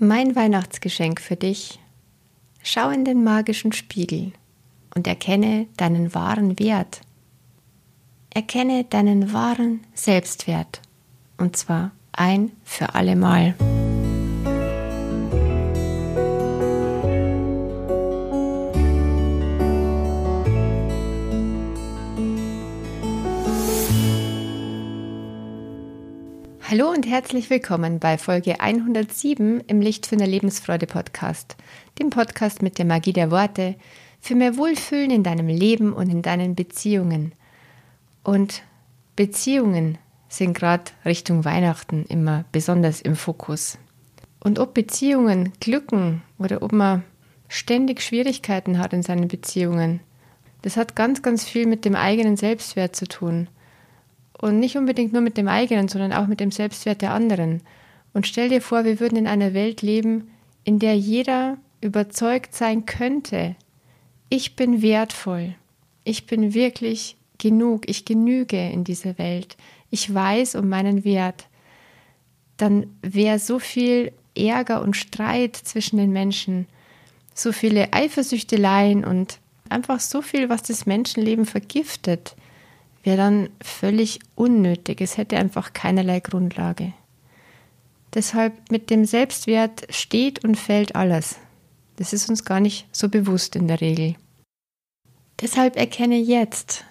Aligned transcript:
Mein 0.00 0.36
Weihnachtsgeschenk 0.36 1.20
für 1.20 1.34
dich. 1.34 1.80
Schau 2.62 2.90
in 2.90 3.04
den 3.04 3.24
magischen 3.24 3.72
Spiegel 3.72 4.30
und 4.94 5.08
erkenne 5.08 5.66
deinen 5.76 6.14
wahren 6.14 6.56
Wert. 6.60 7.00
Erkenne 8.32 8.84
deinen 8.84 9.32
wahren 9.32 9.80
Selbstwert. 9.94 10.82
Und 11.36 11.56
zwar 11.56 11.90
ein 12.12 12.52
für 12.62 12.94
alle 12.94 13.16
Mal. 13.16 13.56
Hallo 26.70 26.90
und 26.90 27.06
herzlich 27.06 27.48
willkommen 27.48 27.98
bei 27.98 28.18
Folge 28.18 28.60
107 28.60 29.60
im 29.68 29.80
Licht 29.80 30.06
für 30.06 30.16
eine 30.16 30.26
Lebensfreude 30.26 30.86
Podcast, 30.86 31.56
dem 31.98 32.10
Podcast 32.10 32.60
mit 32.60 32.76
der 32.76 32.84
Magie 32.84 33.14
der 33.14 33.30
Worte 33.30 33.74
für 34.20 34.34
mehr 34.34 34.58
Wohlfühlen 34.58 35.10
in 35.10 35.22
deinem 35.22 35.46
Leben 35.46 35.94
und 35.94 36.10
in 36.10 36.20
deinen 36.20 36.54
Beziehungen. 36.54 37.32
Und 38.22 38.64
Beziehungen 39.16 39.96
sind 40.28 40.52
gerade 40.52 40.90
Richtung 41.06 41.46
Weihnachten 41.46 42.04
immer 42.06 42.44
besonders 42.52 43.00
im 43.00 43.16
Fokus. 43.16 43.78
Und 44.38 44.58
ob 44.58 44.74
Beziehungen 44.74 45.54
glücken 45.60 46.20
oder 46.38 46.60
ob 46.60 46.72
man 46.72 47.02
ständig 47.48 48.02
Schwierigkeiten 48.02 48.78
hat 48.78 48.92
in 48.92 49.02
seinen 49.02 49.28
Beziehungen, 49.28 50.00
das 50.60 50.76
hat 50.76 50.94
ganz, 50.94 51.22
ganz 51.22 51.44
viel 51.44 51.66
mit 51.66 51.86
dem 51.86 51.94
eigenen 51.94 52.36
Selbstwert 52.36 52.94
zu 52.94 53.06
tun 53.06 53.48
und 54.40 54.60
nicht 54.60 54.76
unbedingt 54.76 55.12
nur 55.12 55.22
mit 55.22 55.36
dem 55.36 55.48
eigenen, 55.48 55.88
sondern 55.88 56.12
auch 56.12 56.26
mit 56.26 56.40
dem 56.40 56.50
Selbstwert 56.50 57.02
der 57.02 57.12
anderen. 57.12 57.60
Und 58.14 58.26
stell 58.26 58.48
dir 58.48 58.62
vor, 58.62 58.84
wir 58.84 59.00
würden 59.00 59.18
in 59.18 59.26
einer 59.26 59.52
Welt 59.52 59.82
leben, 59.82 60.30
in 60.64 60.78
der 60.78 60.96
jeder 60.96 61.58
überzeugt 61.80 62.54
sein 62.54 62.86
könnte, 62.86 63.56
ich 64.28 64.56
bin 64.56 64.82
wertvoll, 64.82 65.54
ich 66.04 66.26
bin 66.26 66.54
wirklich 66.54 67.16
genug, 67.38 67.88
ich 67.88 68.04
genüge 68.04 68.68
in 68.70 68.84
dieser 68.84 69.18
Welt, 69.18 69.56
ich 69.90 70.12
weiß 70.12 70.54
um 70.56 70.68
meinen 70.68 71.04
Wert, 71.04 71.46
dann 72.56 72.86
wäre 73.02 73.38
so 73.38 73.58
viel 73.58 74.12
Ärger 74.36 74.82
und 74.82 74.96
Streit 74.96 75.56
zwischen 75.56 75.96
den 75.96 76.12
Menschen, 76.12 76.66
so 77.34 77.52
viele 77.52 77.92
Eifersüchteleien 77.92 79.04
und 79.04 79.38
einfach 79.68 80.00
so 80.00 80.22
viel, 80.22 80.48
was 80.48 80.62
das 80.62 80.86
Menschenleben 80.86 81.46
vergiftet 81.46 82.34
wäre 83.02 83.16
dann 83.16 83.48
völlig 83.60 84.20
unnötig. 84.34 85.00
Es 85.00 85.16
hätte 85.16 85.38
einfach 85.38 85.72
keinerlei 85.72 86.20
Grundlage. 86.20 86.92
Deshalb 88.14 88.70
mit 88.70 88.90
dem 88.90 89.04
Selbstwert 89.04 89.86
steht 89.90 90.44
und 90.44 90.56
fällt 90.56 90.96
alles. 90.96 91.36
Das 91.96 92.12
ist 92.12 92.28
uns 92.28 92.44
gar 92.44 92.60
nicht 92.60 92.86
so 92.92 93.08
bewusst 93.08 93.56
in 93.56 93.68
der 93.68 93.80
Regel. 93.80 94.14
Deshalb 95.40 95.76
erkenne 95.76 96.18
jetzt, 96.18 96.84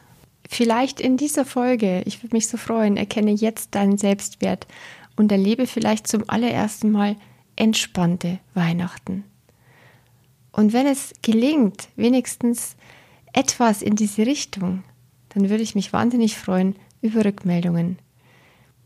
vielleicht 0.49 1.01
in 1.01 1.17
dieser 1.17 1.45
Folge, 1.45 2.03
ich 2.05 2.23
würde 2.23 2.35
mich 2.35 2.47
so 2.47 2.57
freuen, 2.57 2.97
erkenne 2.97 3.31
jetzt 3.31 3.75
deinen 3.75 3.97
Selbstwert 3.97 4.67
und 5.15 5.31
erlebe 5.31 5.67
vielleicht 5.67 6.07
zum 6.07 6.23
allerersten 6.29 6.91
Mal 6.91 7.15
entspannte 7.55 8.39
Weihnachten. 8.53 9.23
Und 10.51 10.73
wenn 10.73 10.87
es 10.87 11.13
gelingt, 11.21 11.89
wenigstens 11.95 12.75
etwas 13.33 13.81
in 13.81 13.95
diese 13.95 14.25
Richtung, 14.25 14.83
dann 15.37 15.51
würde 15.51 15.61
ich 15.61 15.75
mich 15.75 15.93
wahnsinnig 15.93 16.35
freuen 16.35 16.75
über 16.99 17.23
Rückmeldungen. 17.23 17.99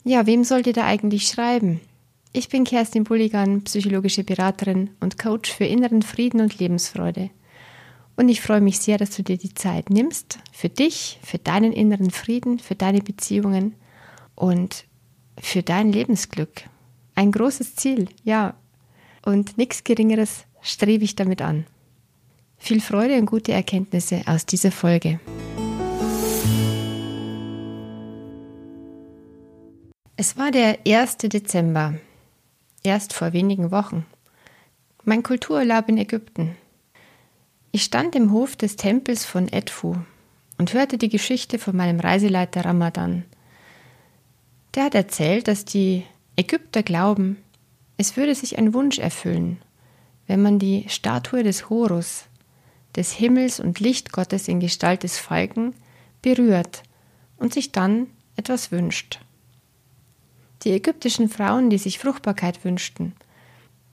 Ja, 0.04 0.26
wem 0.26 0.44
sollt 0.44 0.68
ihr 0.68 0.74
da 0.74 0.86
eigentlich 0.86 1.28
schreiben? 1.28 1.80
Ich 2.34 2.50
bin 2.50 2.66
Kerstin 2.66 3.06
Bulligan, 3.06 3.64
psychologische 3.64 4.26
Beraterin 4.26 4.90
und 5.00 5.18
Coach 5.18 5.50
für 5.50 5.64
inneren 5.64 6.02
Frieden 6.02 6.42
und 6.42 6.60
Lebensfreude. 6.60 7.30
Und 8.18 8.28
ich 8.28 8.42
freue 8.42 8.60
mich 8.60 8.80
sehr, 8.80 8.98
dass 8.98 9.16
du 9.16 9.24
dir 9.24 9.38
die 9.38 9.54
Zeit 9.54 9.90
nimmst 9.90 10.40
für 10.52 10.68
dich, 10.68 11.20
für 11.24 11.38
deinen 11.38 11.72
inneren 11.72 12.12
Frieden, 12.12 12.60
für 12.60 12.76
deine 12.76 13.00
Beziehungen 13.00 13.76
und 14.36 14.84
für 15.40 15.64
dein 15.64 15.94
Lebensglück. 15.94 16.64
Ein 17.16 17.32
großes 17.32 17.78
Ziel, 17.78 18.10
ja. 18.26 18.56
Und 19.26 19.58
nichts 19.58 19.86
Geringeres 19.86 20.44
strebe 20.62 21.06
ich 21.06 21.16
damit 21.16 21.42
an. 21.42 21.66
Viel 22.58 22.82
Freude 22.82 23.18
und 23.18 23.28
gute 23.28 23.54
Erkenntnisse 23.54 24.24
aus 24.26 24.46
dieser 24.46 24.74
Folge. 24.74 25.22
Es 30.24 30.38
war 30.38 30.52
der 30.52 30.78
1. 30.86 31.18
Dezember, 31.18 31.96
erst 32.84 33.14
vor 33.14 33.34
wenigen 33.34 33.72
Wochen. 33.72 34.06
Mein 35.04 35.24
Kultururlaub 35.24 35.90
in 35.90 35.98
Ägypten. 35.98 36.56
Ich 37.72 37.82
stand 37.82 38.14
im 38.16 38.32
Hof 38.32 38.56
des 38.56 38.76
Tempels 38.76 39.26
von 39.26 39.52
Edfu 39.52 39.96
und 40.60 40.76
hörte 40.76 41.00
die 41.00 41.10
Geschichte 41.10 41.58
von 41.58 41.76
meinem 41.76 42.00
Reiseleiter 42.00 42.64
Ramadan. 42.64 43.26
Der 44.76 44.84
hat 44.84 44.94
erzählt, 44.94 45.48
dass 45.48 45.66
die 45.66 46.06
Ägypter 46.36 46.84
glauben, 46.84 47.38
es 47.98 48.16
würde 48.16 48.36
sich 48.36 48.60
ein 48.60 48.76
Wunsch 48.76 49.00
erfüllen, 49.00 49.58
wenn 50.28 50.44
man 50.44 50.60
die 50.60 50.86
Statue 50.88 51.42
des 51.42 51.68
Horus, 51.72 52.26
des 52.96 53.12
Himmels- 53.12 53.60
und 53.60 53.80
Lichtgottes 53.80 54.48
in 54.48 54.60
Gestalt 54.60 55.02
des 55.02 55.18
Falken, 55.18 55.74
berührt 56.22 56.84
und 57.38 57.56
sich 57.56 57.72
dann 57.72 58.06
etwas 58.36 58.72
wünscht. 58.72 59.20
Die 60.64 60.72
ägyptischen 60.72 61.30
Frauen, 61.30 61.70
die 61.70 61.78
sich 61.78 62.00
Fruchtbarkeit 62.00 62.64
wünschten, 62.64 63.14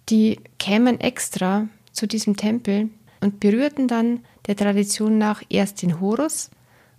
die 0.08 0.40
kämen 0.58 1.00
extra 1.00 1.68
zu 1.92 2.06
diesem 2.06 2.36
Tempel 2.36 2.90
und 3.20 3.40
berührten 3.40 3.88
dann 3.88 4.20
der 4.46 4.56
Tradition 4.56 5.18
nach 5.18 5.42
erst 5.48 5.82
den 5.82 6.00
Horus 6.00 6.50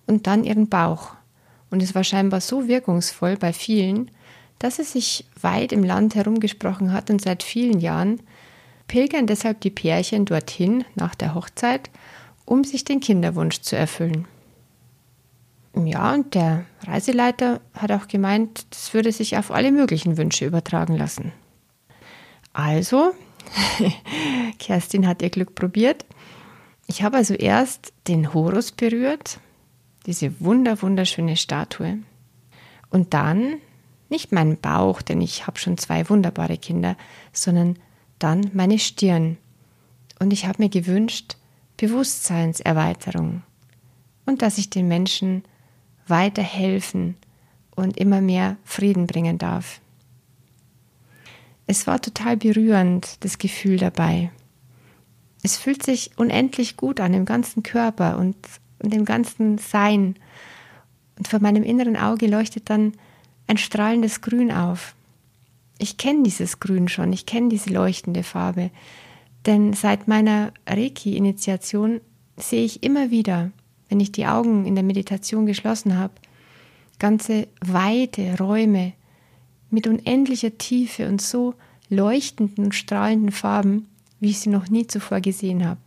und 0.07 0.27
dann 0.27 0.43
ihren 0.43 0.69
Bauch. 0.69 1.13
Und 1.69 1.83
es 1.83 1.93
war 1.93 2.03
scheinbar 2.03 2.41
so 2.41 2.67
wirkungsvoll 2.67 3.37
bei 3.37 3.53
vielen, 3.53 4.11
dass 4.57 4.79
es 4.79 4.93
sich 4.93 5.25
weit 5.41 5.71
im 5.71 5.83
Land 5.83 6.15
herumgesprochen 6.15 6.91
hat 6.91 7.09
und 7.09 7.21
seit 7.21 7.43
vielen 7.43 7.79
Jahren 7.79 8.19
pilgern 8.87 9.27
deshalb 9.27 9.61
die 9.61 9.69
Pärchen 9.69 10.25
dorthin 10.25 10.83
nach 10.95 11.15
der 11.15 11.35
Hochzeit, 11.35 11.89
um 12.45 12.63
sich 12.63 12.83
den 12.83 12.99
Kinderwunsch 12.99 13.61
zu 13.61 13.77
erfüllen. 13.77 14.27
Ja, 15.75 16.13
und 16.13 16.33
der 16.33 16.65
Reiseleiter 16.83 17.61
hat 17.73 17.91
auch 17.91 18.07
gemeint, 18.07 18.65
das 18.71 18.93
würde 18.93 19.11
sich 19.11 19.37
auf 19.37 19.51
alle 19.51 19.71
möglichen 19.71 20.17
Wünsche 20.17 20.45
übertragen 20.45 20.97
lassen. 20.97 21.31
Also, 22.53 23.13
Kerstin 24.59 25.07
hat 25.07 25.21
ihr 25.21 25.29
Glück 25.29 25.55
probiert. 25.55 26.05
Ich 26.87 27.03
habe 27.03 27.17
also 27.17 27.35
erst 27.35 27.93
den 28.07 28.33
Horus 28.33 28.71
berührt, 28.71 29.39
diese 30.05 30.39
wunder 30.39 30.81
wunderschöne 30.81 31.37
Statue. 31.37 31.99
Und 32.89 33.13
dann 33.13 33.57
nicht 34.09 34.31
meinen 34.31 34.59
Bauch, 34.59 35.03
denn 35.03 35.21
ich 35.21 35.45
habe 35.45 35.59
schon 35.59 35.77
zwei 35.77 36.09
wunderbare 36.09 36.57
Kinder, 36.57 36.97
sondern 37.31 37.77
dann 38.17 38.49
meine 38.53 38.79
Stirn. 38.79 39.37
Und 40.19 40.33
ich 40.33 40.47
habe 40.47 40.63
mir 40.63 40.69
gewünscht, 40.69 41.37
Bewusstseinserweiterung 41.77 43.43
und 44.25 44.41
dass 44.41 44.57
ich 44.57 44.69
den 44.69 44.87
Menschen 44.87 45.43
weiterhelfen 46.09 47.15
und 47.75 47.97
immer 47.97 48.21
mehr 48.21 48.57
Frieden 48.63 49.07
bringen 49.07 49.37
darf. 49.37 49.79
Es 51.67 51.85
war 51.87 52.01
total 52.01 52.35
berührend, 52.35 53.23
das 53.23 53.37
Gefühl 53.37 53.77
dabei. 53.77 54.31
Es 55.43 55.57
fühlt 55.57 55.83
sich 55.83 56.11
unendlich 56.17 56.77
gut 56.77 56.99
an 56.99 57.13
im 57.13 57.25
ganzen 57.25 57.63
Körper 57.63 58.17
und, 58.17 58.35
und 58.79 58.93
im 58.93 59.05
ganzen 59.05 59.57
Sein. 59.57 60.15
Und 61.17 61.27
vor 61.27 61.39
meinem 61.39 61.63
inneren 61.63 61.95
Auge 61.95 62.27
leuchtet 62.27 62.69
dann 62.69 62.93
ein 63.47 63.57
strahlendes 63.57 64.21
Grün 64.21 64.51
auf. 64.51 64.95
Ich 65.77 65.97
kenne 65.97 66.23
dieses 66.23 66.59
Grün 66.59 66.87
schon, 66.87 67.13
ich 67.13 67.25
kenne 67.25 67.49
diese 67.49 67.69
leuchtende 67.69 68.23
Farbe, 68.23 68.69
denn 69.45 69.73
seit 69.73 70.07
meiner 70.07 70.51
Reiki-Initiation 70.67 72.01
sehe 72.35 72.65
ich 72.65 72.83
immer 72.83 73.11
wieder, 73.11 73.51
wenn 73.89 73.99
ich 73.99 74.11
die 74.11 74.27
Augen 74.27 74.65
in 74.65 74.75
der 74.75 74.83
Meditation 74.83 75.45
geschlossen 75.45 75.97
habe, 75.97 76.13
ganze 76.99 77.47
weite 77.61 78.37
Räume 78.37 78.93
mit 79.69 79.87
unendlicher 79.87 80.57
Tiefe 80.57 81.07
und 81.07 81.21
so 81.21 81.55
leuchtenden 81.89 82.65
und 82.65 82.75
strahlenden 82.75 83.31
Farben, 83.31 83.87
wie 84.19 84.29
ich 84.29 84.39
sie 84.39 84.49
noch 84.49 84.69
nie 84.69 84.87
zuvor 84.87 85.21
gesehen 85.21 85.65
habe. 85.65 85.79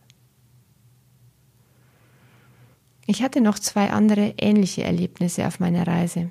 Ich 3.07 3.23
hatte 3.23 3.41
noch 3.41 3.59
zwei 3.59 3.91
andere 3.91 4.35
ähnliche 4.39 4.85
Erlebnisse 4.85 5.47
auf 5.47 5.61
meiner 5.61 5.87
Reise. 5.87 6.31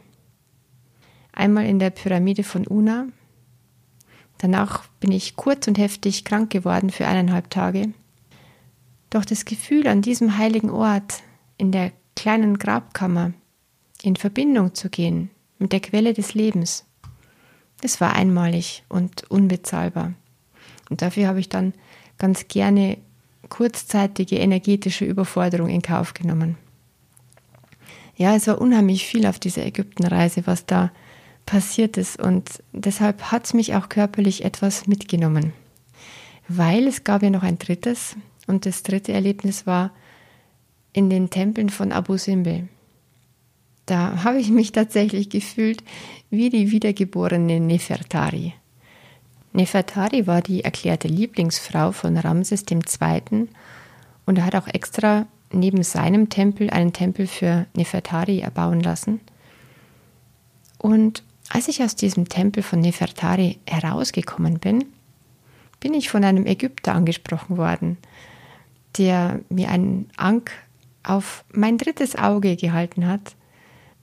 Einmal 1.33 1.65
in 1.65 1.79
der 1.79 1.89
Pyramide 1.89 2.43
von 2.43 2.65
Una. 2.67 3.07
Danach 4.37 4.87
bin 4.99 5.11
ich 5.11 5.35
kurz 5.35 5.67
und 5.67 5.77
heftig 5.77 6.25
krank 6.25 6.49
geworden 6.49 6.89
für 6.89 7.07
eineinhalb 7.07 7.49
Tage. 7.49 7.93
Doch 9.09 9.25
das 9.25 9.45
Gefühl 9.45 9.87
an 9.87 10.01
diesem 10.01 10.37
heiligen 10.37 10.69
Ort, 10.69 11.21
in 11.61 11.71
der 11.71 11.91
kleinen 12.15 12.57
Grabkammer 12.57 13.33
in 14.01 14.15
Verbindung 14.15 14.73
zu 14.73 14.89
gehen 14.89 15.29
mit 15.59 15.71
der 15.71 15.79
Quelle 15.79 16.11
des 16.11 16.33
Lebens, 16.33 16.85
das 17.81 18.01
war 18.01 18.15
einmalig 18.15 18.83
und 18.89 19.29
unbezahlbar. 19.29 20.13
Und 20.89 21.03
dafür 21.03 21.27
habe 21.27 21.39
ich 21.39 21.49
dann 21.49 21.73
ganz 22.17 22.47
gerne 22.47 22.97
kurzzeitige 23.49 24.37
energetische 24.37 25.05
Überforderung 25.05 25.69
in 25.69 25.83
Kauf 25.83 26.15
genommen. 26.15 26.57
Ja, 28.15 28.35
es 28.35 28.47
war 28.47 28.59
unheimlich 28.59 29.05
viel 29.05 29.27
auf 29.27 29.37
dieser 29.37 29.63
Ägyptenreise, 29.63 30.47
was 30.47 30.65
da 30.65 30.91
passiert 31.45 31.95
ist 31.95 32.19
und 32.19 32.63
deshalb 32.73 33.31
hat 33.31 33.45
es 33.45 33.53
mich 33.53 33.75
auch 33.75 33.87
körperlich 33.87 34.43
etwas 34.45 34.87
mitgenommen. 34.87 35.53
Weil 36.47 36.87
es 36.87 37.03
gab 37.03 37.21
ja 37.21 37.29
noch 37.29 37.43
ein 37.43 37.59
drittes 37.59 38.15
und 38.47 38.65
das 38.65 38.81
dritte 38.81 39.13
Erlebnis 39.13 39.67
war 39.67 39.91
in 40.93 41.09
den 41.09 41.29
Tempeln 41.29 41.69
von 41.69 41.91
Abu 41.91 42.17
Simbel. 42.17 42.67
Da 43.85 44.23
habe 44.23 44.39
ich 44.39 44.49
mich 44.49 44.71
tatsächlich 44.71 45.29
gefühlt 45.29 45.83
wie 46.29 46.49
die 46.49 46.71
wiedergeborene 46.71 47.59
Nefertari. 47.59 48.53
Nefertari 49.53 50.27
war 50.27 50.41
die 50.41 50.63
erklärte 50.63 51.07
Lieblingsfrau 51.07 51.91
von 51.91 52.15
Ramses 52.17 52.63
II. 52.69 53.49
und 54.25 54.37
er 54.37 54.45
hat 54.45 54.55
auch 54.55 54.67
extra 54.67 55.27
neben 55.51 55.83
seinem 55.83 56.29
Tempel 56.29 56.69
einen 56.69 56.93
Tempel 56.93 57.27
für 57.27 57.65
Nefertari 57.73 58.39
erbauen 58.39 58.79
lassen. 58.79 59.19
Und 60.77 61.23
als 61.49 61.67
ich 61.67 61.83
aus 61.83 61.95
diesem 61.95 62.29
Tempel 62.29 62.63
von 62.63 62.79
Nefertari 62.79 63.59
herausgekommen 63.67 64.59
bin, 64.59 64.85
bin 65.81 65.93
ich 65.93 66.09
von 66.09 66.23
einem 66.23 66.45
Ägypter 66.45 66.93
angesprochen 66.93 67.57
worden, 67.57 67.97
der 68.97 69.41
mir 69.49 69.69
einen 69.69 70.09
Ank 70.15 70.51
auf 71.03 71.43
mein 71.51 71.77
drittes 71.77 72.15
Auge 72.15 72.55
gehalten 72.55 73.07
hat, 73.07 73.35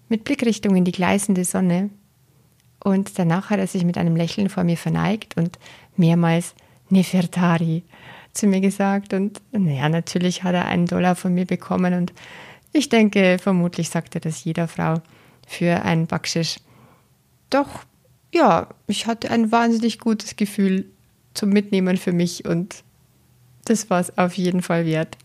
mit 0.08 0.24
Blickrichtung 0.24 0.76
in 0.76 0.84
die 0.84 0.92
gleißende 0.92 1.44
Sonne. 1.44 1.90
Und 2.82 3.18
danach 3.18 3.50
hat 3.50 3.58
er 3.58 3.66
sich 3.66 3.84
mit 3.84 3.98
einem 3.98 4.16
Lächeln 4.16 4.48
vor 4.48 4.64
mir 4.64 4.76
verneigt 4.76 5.36
und 5.36 5.58
mehrmals 5.96 6.54
Nefertari 6.88 7.82
zu 8.32 8.46
mir 8.46 8.60
gesagt. 8.60 9.12
Und 9.12 9.40
naja, 9.52 9.88
natürlich 9.88 10.42
hat 10.44 10.54
er 10.54 10.66
einen 10.66 10.86
Dollar 10.86 11.14
von 11.14 11.34
mir 11.34 11.44
bekommen. 11.44 11.94
Und 11.94 12.12
ich 12.72 12.88
denke, 12.88 13.38
vermutlich 13.40 13.90
sagte 13.90 14.20
das 14.20 14.44
jeder 14.44 14.68
Frau 14.68 15.02
für 15.46 15.82
einen 15.82 16.06
Backschisch. 16.06 16.56
Doch, 17.50 17.84
ja, 18.32 18.68
ich 18.86 19.06
hatte 19.06 19.30
ein 19.30 19.50
wahnsinnig 19.50 19.98
gutes 19.98 20.36
Gefühl 20.36 20.86
zum 21.34 21.50
Mitnehmen 21.50 21.96
für 21.96 22.12
mich 22.12 22.44
und 22.44 22.84
das 23.64 23.90
war 23.90 24.00
es 24.00 24.16
auf 24.18 24.34
jeden 24.34 24.62
Fall 24.62 24.86
wert. 24.86 25.16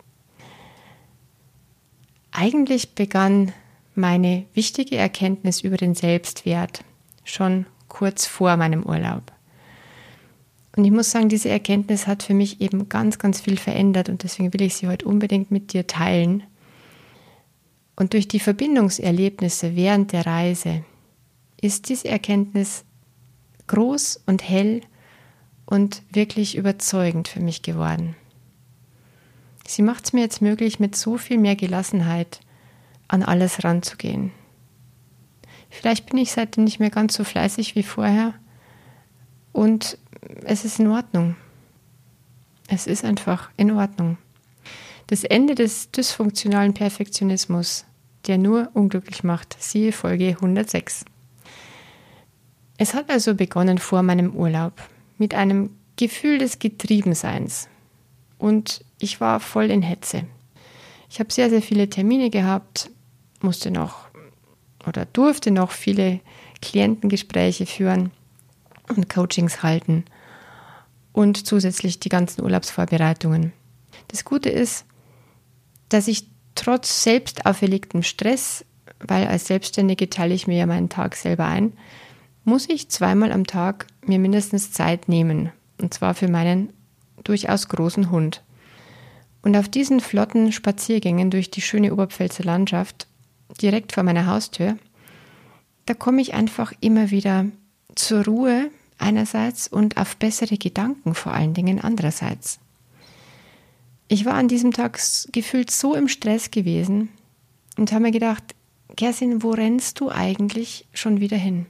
Eigentlich 2.35 2.95
begann 2.95 3.53
meine 3.93 4.45
wichtige 4.55 4.95
Erkenntnis 4.97 5.61
über 5.61 5.77
den 5.77 5.93
Selbstwert 5.93 6.83
schon 7.23 7.67
kurz 7.87 8.25
vor 8.25 8.57
meinem 8.57 8.83
Urlaub. 8.83 9.31
Und 10.75 10.83
ich 10.83 10.91
muss 10.91 11.11
sagen, 11.11 11.29
diese 11.29 11.49
Erkenntnis 11.49 12.07
hat 12.07 12.23
für 12.23 12.33
mich 12.33 12.59
eben 12.59 12.89
ganz, 12.89 13.19
ganz 13.19 13.39
viel 13.39 13.57
verändert 13.57 14.09
und 14.09 14.23
deswegen 14.23 14.51
will 14.51 14.63
ich 14.63 14.73
sie 14.73 14.87
heute 14.87 15.05
unbedingt 15.05 15.51
mit 15.51 15.73
dir 15.73 15.85
teilen. 15.85 16.41
Und 17.95 18.13
durch 18.13 18.27
die 18.27 18.39
Verbindungserlebnisse 18.39 19.75
während 19.75 20.11
der 20.11 20.25
Reise 20.25 20.83
ist 21.61 21.89
diese 21.89 22.07
Erkenntnis 22.07 22.83
groß 23.67 24.23
und 24.25 24.49
hell 24.49 24.81
und 25.67 26.01
wirklich 26.11 26.57
überzeugend 26.57 27.27
für 27.27 27.41
mich 27.41 27.61
geworden. 27.61 28.15
Sie 29.67 29.81
macht 29.81 30.05
es 30.05 30.13
mir 30.13 30.21
jetzt 30.21 30.41
möglich, 30.41 30.79
mit 30.79 30.95
so 30.95 31.17
viel 31.17 31.37
mehr 31.37 31.55
Gelassenheit 31.55 32.41
an 33.07 33.23
alles 33.23 33.63
ranzugehen. 33.63 34.31
Vielleicht 35.69 36.09
bin 36.09 36.19
ich 36.19 36.31
seitdem 36.31 36.65
nicht 36.65 36.79
mehr 36.79 36.89
ganz 36.89 37.15
so 37.15 37.23
fleißig 37.23 37.75
wie 37.75 37.83
vorher 37.83 38.33
und 39.51 39.97
es 40.43 40.65
ist 40.65 40.79
in 40.79 40.87
Ordnung. 40.87 41.35
Es 42.67 42.87
ist 42.87 43.03
einfach 43.03 43.49
in 43.57 43.71
Ordnung. 43.71 44.17
Das 45.07 45.23
Ende 45.23 45.55
des 45.55 45.91
dysfunktionalen 45.91 46.73
Perfektionismus, 46.73 47.85
der 48.27 48.37
nur 48.37 48.69
unglücklich 48.73 49.23
macht, 49.23 49.55
siehe 49.59 49.91
Folge 49.91 50.29
106. 50.29 51.05
Es 52.77 52.93
hat 52.93 53.09
also 53.09 53.35
begonnen 53.35 53.77
vor 53.77 54.01
meinem 54.01 54.35
Urlaub 54.35 54.73
mit 55.17 55.33
einem 55.33 55.71
Gefühl 55.95 56.37
des 56.37 56.59
Getriebenseins 56.59 57.67
und 58.43 58.83
ich 58.99 59.21
war 59.21 59.39
voll 59.39 59.71
in 59.71 59.81
Hetze. 59.81 60.25
Ich 61.09 61.21
habe 61.21 61.31
sehr, 61.31 61.49
sehr 61.49 61.61
viele 61.61 61.89
Termine 61.89 62.29
gehabt, 62.29 62.89
musste 63.39 63.71
noch 63.71 64.09
oder 64.85 65.05
durfte 65.05 65.49
noch 65.49 65.71
viele 65.71 66.19
Klientengespräche 66.61 67.65
führen 67.65 68.11
und 68.89 69.09
Coachings 69.09 69.63
halten 69.63 70.03
und 71.13 71.47
zusätzlich 71.47 72.01
die 72.01 72.09
ganzen 72.09 72.43
Urlaubsvorbereitungen. 72.43 73.53
Das 74.09 74.25
Gute 74.25 74.49
ist, 74.49 74.83
dass 75.87 76.09
ich 76.09 76.27
trotz 76.53 77.01
selbst 77.01 77.45
auferlegtem 77.45 78.03
Stress, 78.03 78.65
weil 78.99 79.25
als 79.25 79.47
Selbstständige 79.47 80.09
teile 80.09 80.33
ich 80.33 80.47
mir 80.47 80.57
ja 80.57 80.65
meinen 80.65 80.89
Tag 80.89 81.15
selber 81.15 81.45
ein, 81.45 81.71
muss 82.43 82.67
ich 82.67 82.89
zweimal 82.89 83.31
am 83.31 83.47
Tag 83.47 83.87
mir 84.05 84.19
mindestens 84.19 84.73
Zeit 84.73 85.07
nehmen. 85.07 85.53
Und 85.79 85.93
zwar 85.93 86.13
für 86.13 86.27
meinen 86.27 86.73
durchaus 87.23 87.67
großen 87.67 88.11
Hund. 88.11 88.43
Und 89.41 89.55
auf 89.57 89.67
diesen 89.67 89.99
flotten 89.99 90.51
Spaziergängen 90.51 91.29
durch 91.29 91.51
die 91.51 91.61
schöne 91.61 91.93
Oberpfälzer 91.93 92.43
Landschaft, 92.43 93.07
direkt 93.61 93.91
vor 93.91 94.03
meiner 94.03 94.25
Haustür, 94.25 94.77
da 95.85 95.93
komme 95.93 96.21
ich 96.21 96.33
einfach 96.33 96.73
immer 96.79 97.11
wieder 97.11 97.45
zur 97.95 98.25
Ruhe 98.25 98.71
einerseits 98.97 99.67
und 99.67 99.97
auf 99.97 100.15
bessere 100.17 100.57
Gedanken 100.57 101.13
vor 101.13 101.33
allen 101.33 101.53
Dingen 101.53 101.81
andererseits. 101.81 102.59
Ich 104.07 104.25
war 104.25 104.35
an 104.35 104.47
diesem 104.47 104.71
Tag 104.71 104.99
gefühlt 105.31 105.71
so 105.71 105.95
im 105.95 106.07
Stress 106.07 106.51
gewesen 106.51 107.09
und 107.77 107.91
habe 107.91 108.03
mir 108.03 108.11
gedacht, 108.11 108.55
Gersin, 108.95 109.43
wo 109.43 109.51
rennst 109.51 109.99
du 109.99 110.09
eigentlich 110.09 110.87
schon 110.93 111.19
wieder 111.19 111.37
hin? 111.37 111.65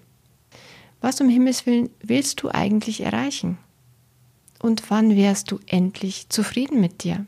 Was 1.01 1.21
um 1.21 1.29
Himmels 1.29 1.65
willen 1.65 1.89
willst 2.01 2.41
du 2.41 2.49
eigentlich 2.49 3.01
erreichen? 3.01 3.57
Und 4.63 4.89
wann 4.89 5.17
wärst 5.17 5.51
du 5.51 5.59
endlich 5.67 6.29
zufrieden 6.29 6.79
mit 6.79 7.03
dir? 7.03 7.25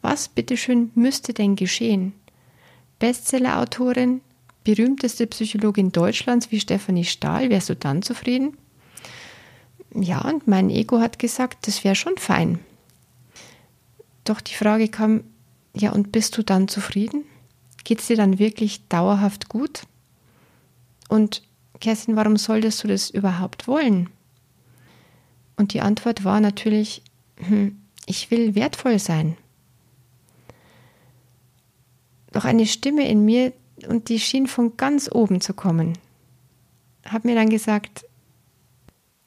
Was 0.00 0.28
bitteschön 0.28 0.90
müsste 0.94 1.34
denn 1.34 1.56
geschehen? 1.56 2.14
Bestseller-Autorin, 3.00 4.22
berühmteste 4.64 5.26
Psychologin 5.26 5.92
Deutschlands 5.92 6.50
wie 6.50 6.58
Stefanie 6.58 7.04
Stahl, 7.04 7.50
wärst 7.50 7.68
du 7.68 7.76
dann 7.76 8.00
zufrieden? 8.00 8.56
Ja, 9.94 10.22
und 10.22 10.48
mein 10.48 10.70
Ego 10.70 11.00
hat 11.00 11.18
gesagt, 11.18 11.66
das 11.66 11.84
wäre 11.84 11.96
schon 11.96 12.16
fein. 12.16 12.60
Doch 14.24 14.40
die 14.40 14.54
Frage 14.54 14.88
kam, 14.88 15.24
ja, 15.74 15.92
und 15.92 16.12
bist 16.12 16.38
du 16.38 16.42
dann 16.42 16.66
zufrieden? 16.66 17.24
Geht 17.84 18.00
es 18.00 18.06
dir 18.06 18.16
dann 18.16 18.38
wirklich 18.38 18.88
dauerhaft 18.88 19.50
gut? 19.50 19.82
Und 21.10 21.42
Kerstin, 21.78 22.16
warum 22.16 22.38
solltest 22.38 22.82
du 22.82 22.88
das 22.88 23.10
überhaupt 23.10 23.68
wollen? 23.68 24.08
Und 25.56 25.74
die 25.74 25.80
Antwort 25.80 26.24
war 26.24 26.40
natürlich, 26.40 27.02
hm, 27.36 27.78
ich 28.06 28.30
will 28.30 28.54
wertvoll 28.54 28.98
sein. 28.98 29.36
Doch 32.32 32.44
eine 32.44 32.66
Stimme 32.66 33.08
in 33.08 33.24
mir, 33.24 33.52
und 33.88 34.08
die 34.08 34.18
schien 34.18 34.46
von 34.46 34.76
ganz 34.76 35.10
oben 35.12 35.40
zu 35.40 35.54
kommen, 35.54 35.98
hat 37.04 37.24
mir 37.24 37.34
dann 37.34 37.50
gesagt, 37.50 38.04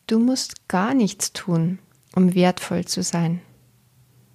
du 0.08 0.20
musst 0.20 0.68
gar 0.68 0.94
nichts 0.94 1.34
tun, 1.34 1.80
um 2.16 2.34
wertvoll 2.34 2.86
zu 2.86 3.04
sein. 3.04 3.42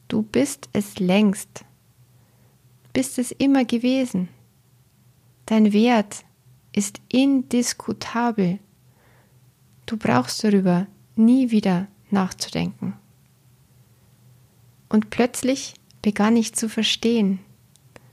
Du 0.08 0.22
bist 0.22 0.68
es 0.72 0.98
längst, 0.98 1.64
bist 2.92 3.18
es 3.18 3.30
immer 3.30 3.64
gewesen. 3.64 4.28
Dein 5.46 5.72
Wert 5.72 6.24
ist 6.72 7.00
indiskutabel. 7.08 8.58
Du 9.86 9.96
brauchst 9.96 10.44
darüber 10.44 10.86
nie 11.20 11.50
wieder 11.50 11.86
nachzudenken. 12.10 12.94
Und 14.88 15.10
plötzlich 15.10 15.74
begann 16.02 16.36
ich 16.36 16.54
zu 16.54 16.68
verstehen, 16.68 17.38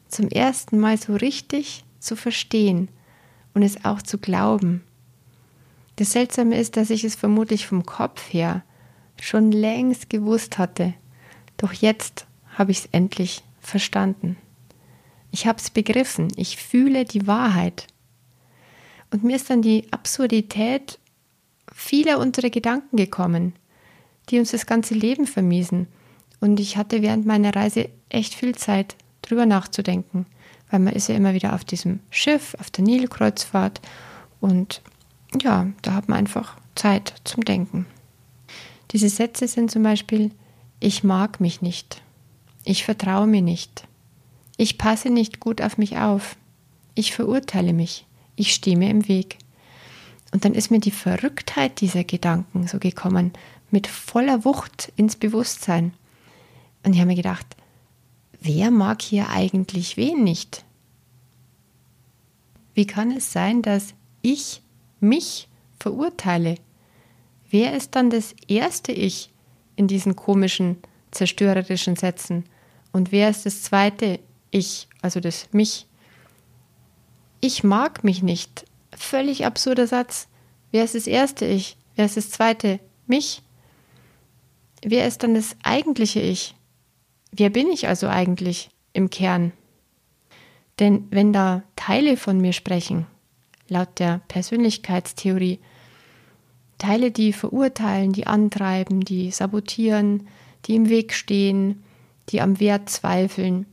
zum 0.08 0.30
ersten 0.30 0.80
Mal 0.80 0.98
so 0.98 1.16
richtig 1.16 1.84
zu 2.00 2.16
verstehen 2.16 2.90
und 3.54 3.64
es 3.64 3.84
auch 3.84 4.02
zu 4.02 4.18
glauben. 4.18 4.84
Das 5.96 6.12
Seltsame 6.12 6.60
ist, 6.60 6.78
dass 6.78 6.92
ich 6.92 7.04
es 7.04 7.16
vermutlich 7.16 7.66
vom 7.66 7.86
Kopf 7.86 8.32
her 8.32 8.64
schon 9.20 9.52
längst 9.52 10.10
gewusst 10.10 10.60
hatte, 10.60 10.94
doch 11.58 11.74
jetzt 11.74 12.28
habe 12.56 12.72
ich 12.72 12.80
es 12.80 12.90
endlich 12.92 13.44
verstanden. 13.60 14.38
Ich 15.32 15.48
habe 15.48 15.60
es 15.60 15.72
begriffen, 15.72 16.32
ich 16.36 16.58
fühle 16.58 17.04
die 17.04 17.26
Wahrheit. 17.28 17.88
Und 19.12 19.24
mir 19.24 19.36
ist 19.36 19.50
dann 19.50 19.62
die 19.62 19.92
Absurdität 19.92 21.00
vieler 21.74 22.20
unserer 22.20 22.50
Gedanken 22.50 22.98
gekommen, 22.98 23.54
die 24.30 24.40
uns 24.40 24.52
das 24.52 24.66
ganze 24.66 24.94
Leben 24.94 25.28
vermiesen. 25.28 25.88
Und 26.40 26.60
ich 26.60 26.78
hatte 26.78 27.02
während 27.02 27.26
meiner 27.26 27.56
Reise 27.56 27.90
echt 28.10 28.34
viel 28.34 28.56
Zeit, 28.56 28.96
drüber 29.22 29.46
nachzudenken, 29.46 30.26
weil 30.70 30.80
man 30.80 30.94
ist 30.94 31.10
ja 31.10 31.16
immer 31.16 31.34
wieder 31.34 31.54
auf 31.54 31.66
diesem 31.66 32.00
Schiff, 32.10 32.56
auf 32.60 32.70
der 32.70 32.84
Nilkreuzfahrt 32.84 33.82
und 34.40 34.82
ja, 35.42 35.68
da 35.82 35.94
hat 35.94 36.08
man 36.08 36.20
einfach 36.20 36.58
Zeit 36.76 37.14
zum 37.24 37.44
Denken. 37.44 37.86
Diese 38.92 39.10
Sätze 39.10 39.48
sind 39.48 39.72
zum 39.72 39.84
Beispiel, 39.84 40.32
ich 40.80 41.04
mag 41.04 41.42
mich 41.42 41.62
nicht, 41.62 42.02
ich 42.64 42.86
vertraue 42.86 43.28
mir 43.28 43.42
nicht, 43.42 43.88
ich 44.56 44.78
passe 44.78 45.10
nicht 45.10 45.40
gut 45.40 45.62
auf 45.62 45.78
mich 45.78 45.98
auf, 45.98 46.38
ich 46.96 47.14
verurteile 47.14 47.74
mich, 47.74 48.06
ich 48.36 48.54
stehe 48.54 48.78
mir 48.78 48.90
im 48.90 49.08
Weg. 49.08 49.38
Und 50.32 50.46
dann 50.46 50.54
ist 50.54 50.72
mir 50.72 50.80
die 50.80 50.92
Verrücktheit 50.92 51.82
dieser 51.82 52.04
Gedanken 52.04 52.68
so 52.68 52.80
gekommen, 52.80 53.32
mit 53.72 53.88
voller 53.88 54.46
Wucht 54.46 54.92
ins 54.96 55.16
Bewusstsein. 55.16 55.94
Und 56.84 56.94
ich 56.94 57.00
habe 57.00 57.08
mir 57.08 57.16
gedacht, 57.16 57.56
wer 58.40 58.72
mag 58.72 59.02
hier 59.02 59.30
eigentlich 59.30 59.98
wen 59.98 60.24
nicht? 60.24 60.64
Wie 62.74 62.86
kann 62.86 63.12
es 63.12 63.32
sein, 63.32 63.62
dass 63.62 63.94
ich 64.22 64.62
mich 65.00 65.48
verurteile? 65.80 66.56
Wer 67.50 67.76
ist 67.76 67.96
dann 67.96 68.10
das 68.10 68.36
erste 68.48 68.92
Ich 68.92 69.32
in 69.76 69.88
diesen 69.88 70.16
komischen, 70.16 70.78
zerstörerischen 71.12 71.96
Sätzen? 71.96 72.44
Und 72.92 73.12
wer 73.12 73.30
ist 73.30 73.46
das 73.46 73.64
zweite 73.64 74.20
Ich, 74.52 74.88
also 75.02 75.20
das 75.20 75.50
Mich? 75.52 75.88
Ich 77.42 77.64
mag 77.64 78.04
mich 78.04 78.22
nicht. 78.22 78.67
Völlig 78.98 79.46
absurder 79.46 79.88
Satz. 79.88 80.28
Wer 80.72 80.84
ist 80.84 80.96
das 80.96 81.08
erste 81.08 81.46
Ich? 81.46 81.78
Wer 81.96 82.06
ist 82.06 82.18
das 82.18 82.32
zweite 82.32 82.80
Mich? 83.06 83.44
Wer 84.84 85.08
ist 85.08 85.24
dann 85.24 85.36
das 85.36 85.56
eigentliche 85.64 86.20
Ich? 86.20 86.56
Wer 87.32 87.50
bin 87.50 87.68
ich 87.68 87.88
also 87.88 88.08
eigentlich 88.08 88.70
im 88.94 89.10
Kern? 89.10 89.54
Denn 90.80 91.08
wenn 91.12 91.32
da 91.32 91.64
Teile 91.76 92.18
von 92.18 92.40
mir 92.40 92.54
sprechen, 92.54 93.06
laut 93.68 94.00
der 94.00 94.22
Persönlichkeitstheorie, 94.28 95.60
Teile, 96.78 97.12
die 97.12 97.34
verurteilen, 97.34 98.14
die 98.14 98.28
antreiben, 98.28 99.02
die 99.02 99.32
sabotieren, 99.32 100.28
die 100.66 100.76
im 100.76 100.90
Weg 100.90 101.14
stehen, 101.14 101.84
die 102.30 102.42
am 102.42 102.60
Wert 102.60 102.90
zweifeln, 102.90 103.66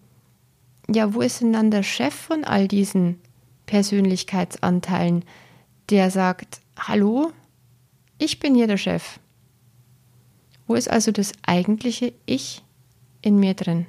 ja, 0.88 1.14
wo 1.14 1.22
ist 1.22 1.40
denn 1.40 1.52
dann 1.52 1.70
der 1.70 1.82
Chef 1.82 2.14
von 2.14 2.44
all 2.44 2.68
diesen 2.68 3.18
Persönlichkeitsanteilen, 3.66 5.24
der 5.90 6.10
sagt, 6.10 6.60
hallo, 6.78 7.32
ich 8.18 8.40
bin 8.40 8.54
hier 8.54 8.66
der 8.66 8.76
Chef. 8.76 9.18
Wo 10.66 10.74
ist 10.74 10.90
also 10.90 11.12
das 11.12 11.32
eigentliche 11.46 12.12
Ich 12.26 12.62
in 13.22 13.38
mir 13.38 13.54
drin? 13.54 13.86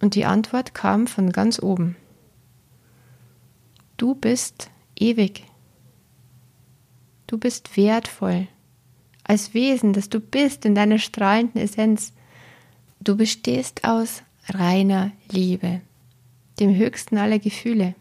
Und 0.00 0.14
die 0.14 0.24
Antwort 0.24 0.74
kam 0.74 1.06
von 1.06 1.30
ganz 1.32 1.62
oben. 1.62 1.96
Du 3.96 4.14
bist 4.14 4.70
ewig. 4.94 5.44
Du 7.26 7.38
bist 7.38 7.76
wertvoll. 7.76 8.46
Als 9.24 9.54
Wesen, 9.54 9.92
das 9.92 10.08
du 10.08 10.20
bist 10.20 10.64
in 10.64 10.74
deiner 10.74 10.98
strahlenden 10.98 11.60
Essenz. 11.60 12.12
Du 13.00 13.16
bestehst 13.16 13.84
aus 13.84 14.22
reiner 14.48 15.12
Liebe, 15.30 15.80
dem 16.60 16.74
höchsten 16.74 17.18
aller 17.18 17.38
Gefühle. 17.38 17.94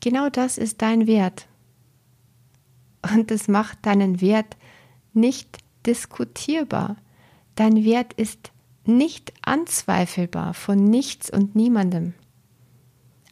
Genau 0.00 0.28
das 0.28 0.58
ist 0.58 0.82
dein 0.82 1.06
Wert. 1.06 1.46
Und 3.14 3.30
das 3.30 3.48
macht 3.48 3.84
deinen 3.86 4.20
Wert 4.20 4.56
nicht 5.12 5.58
diskutierbar. 5.86 6.96
Dein 7.54 7.84
Wert 7.84 8.12
ist 8.14 8.50
nicht 8.84 9.32
anzweifelbar 9.42 10.54
von 10.54 10.84
nichts 10.84 11.30
und 11.30 11.56
niemandem. 11.56 12.14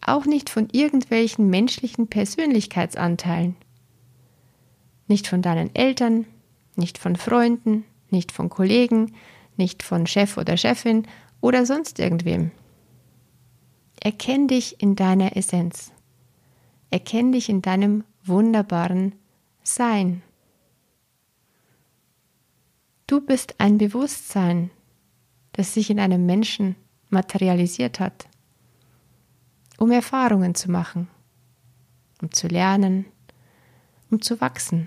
Auch 0.00 0.26
nicht 0.26 0.50
von 0.50 0.68
irgendwelchen 0.72 1.48
menschlichen 1.48 2.08
Persönlichkeitsanteilen. 2.08 3.56
Nicht 5.06 5.28
von 5.28 5.42
deinen 5.42 5.74
Eltern, 5.74 6.26
nicht 6.76 6.98
von 6.98 7.16
Freunden, 7.16 7.84
nicht 8.10 8.32
von 8.32 8.48
Kollegen, 8.48 9.14
nicht 9.56 9.82
von 9.82 10.06
Chef 10.06 10.36
oder 10.36 10.56
Chefin 10.56 11.06
oder 11.40 11.66
sonst 11.66 11.98
irgendwem. 11.98 12.50
Erkenn 14.04 14.48
dich 14.48 14.82
in 14.82 14.96
deiner 14.96 15.34
Essenz. 15.34 15.90
Erkenn 16.90 17.32
dich 17.32 17.48
in 17.48 17.62
deinem 17.62 18.04
wunderbaren 18.22 19.14
Sein. 19.62 20.22
Du 23.06 23.22
bist 23.22 23.54
ein 23.56 23.78
Bewusstsein, 23.78 24.70
das 25.52 25.72
sich 25.72 25.88
in 25.88 25.98
einem 25.98 26.26
Menschen 26.26 26.76
materialisiert 27.08 27.98
hat, 27.98 28.28
um 29.78 29.90
Erfahrungen 29.90 30.54
zu 30.54 30.70
machen, 30.70 31.08
um 32.20 32.30
zu 32.30 32.46
lernen, 32.46 33.06
um 34.10 34.20
zu 34.20 34.38
wachsen. 34.38 34.86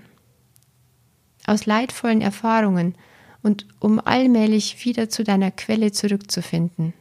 Aus 1.44 1.66
leidvollen 1.66 2.20
Erfahrungen 2.20 2.94
und 3.42 3.66
um 3.80 3.98
allmählich 3.98 4.84
wieder 4.84 5.08
zu 5.08 5.24
deiner 5.24 5.50
Quelle 5.50 5.90
zurückzufinden. 5.90 6.94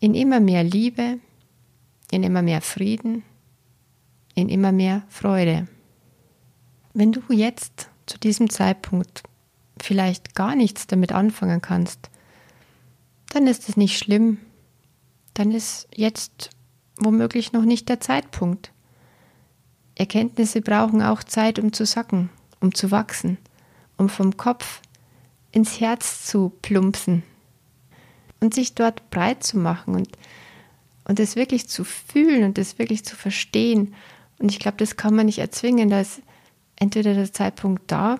In 0.00 0.14
immer 0.14 0.40
mehr 0.40 0.64
Liebe, 0.64 1.18
in 2.10 2.22
immer 2.22 2.40
mehr 2.40 2.62
Frieden, 2.62 3.22
in 4.34 4.48
immer 4.48 4.72
mehr 4.72 5.02
Freude. 5.08 5.68
Wenn 6.94 7.12
du 7.12 7.20
jetzt 7.28 7.90
zu 8.06 8.18
diesem 8.18 8.48
Zeitpunkt 8.48 9.22
vielleicht 9.78 10.34
gar 10.34 10.56
nichts 10.56 10.86
damit 10.86 11.12
anfangen 11.12 11.60
kannst, 11.60 12.10
dann 13.28 13.46
ist 13.46 13.68
es 13.68 13.76
nicht 13.76 13.98
schlimm. 13.98 14.38
Dann 15.34 15.52
ist 15.52 15.86
jetzt 15.94 16.50
womöglich 16.96 17.52
noch 17.52 17.64
nicht 17.64 17.88
der 17.90 18.00
Zeitpunkt. 18.00 18.72
Erkenntnisse 19.96 20.62
brauchen 20.62 21.02
auch 21.02 21.22
Zeit, 21.22 21.58
um 21.58 21.74
zu 21.74 21.84
sacken, 21.84 22.30
um 22.60 22.74
zu 22.74 22.90
wachsen, 22.90 23.36
um 23.98 24.08
vom 24.08 24.38
Kopf 24.38 24.80
ins 25.52 25.78
Herz 25.78 26.24
zu 26.26 26.52
plumpsen 26.62 27.22
und 28.40 28.54
sich 28.54 28.74
dort 28.74 29.10
breit 29.10 29.44
zu 29.44 29.58
machen 29.58 29.94
und, 29.94 30.08
und 31.04 31.20
es 31.20 31.36
wirklich 31.36 31.68
zu 31.68 31.84
fühlen 31.84 32.44
und 32.44 32.58
es 32.58 32.78
wirklich 32.78 33.04
zu 33.04 33.16
verstehen. 33.16 33.94
Und 34.38 34.50
ich 34.50 34.58
glaube, 34.58 34.78
das 34.78 34.96
kann 34.96 35.14
man 35.14 35.26
nicht 35.26 35.38
erzwingen. 35.38 35.90
Da 35.90 36.00
ist 36.00 36.22
entweder 36.76 37.14
der 37.14 37.32
Zeitpunkt 37.32 37.90
da 37.92 38.18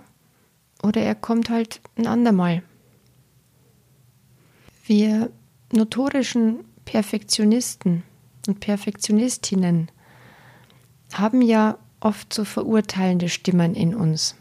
oder 0.83 1.01
er 1.01 1.15
kommt 1.15 1.51
halt 1.51 1.81
ein 1.97 2.07
andermal. 2.07 2.63
Wir 4.85 5.31
notorischen 5.73 6.65
Perfektionisten 6.85 8.03
und 8.47 8.61
Perfektionistinnen 8.61 9.91
haben 11.13 11.43
ja 11.43 11.79
oft 12.01 12.33
so 12.33 12.45
verurteilende 12.45 13.29
Stimmen 13.29 13.75
in 13.75 13.95
uns. 13.95 14.35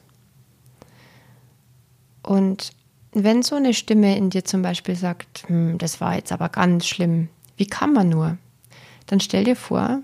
Und 2.23 2.71
wenn 3.23 3.43
so 3.43 3.55
eine 3.55 3.73
Stimme 3.73 4.15
in 4.17 4.29
dir 4.29 4.43
zum 4.45 4.61
Beispiel 4.61 4.95
sagt, 4.95 5.47
hm, 5.47 5.77
das 5.77 6.01
war 6.01 6.15
jetzt 6.15 6.31
aber 6.31 6.49
ganz 6.49 6.87
schlimm, 6.87 7.29
wie 7.57 7.67
kann 7.67 7.93
man 7.93 8.09
nur? 8.09 8.37
Dann 9.07 9.19
stell 9.19 9.43
dir 9.43 9.55
vor, 9.55 10.01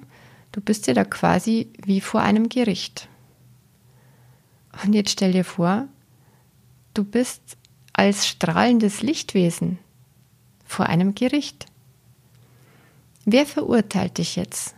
du 0.52 0.62
bist 0.62 0.88
dir 0.88 0.94
da 0.94 1.04
quasi 1.04 1.70
wie 1.84 2.02
vor 2.02 2.22
einem 2.22 2.50
Gericht. 2.50 3.08
Und 4.84 4.94
jetzt 4.94 5.12
stell 5.12 5.32
dir 5.32 5.46
vor, 5.46 5.88
Du 6.96 7.04
bist 7.04 7.58
als 7.92 8.26
strahlendes 8.26 9.02
Lichtwesen 9.02 9.80
vor 10.66 10.86
einem 10.86 11.14
Gericht. 11.14 11.66
Wer 13.26 13.46
verurteilt 13.46 14.18
dich 14.18 14.38
jetzt? 14.38 14.76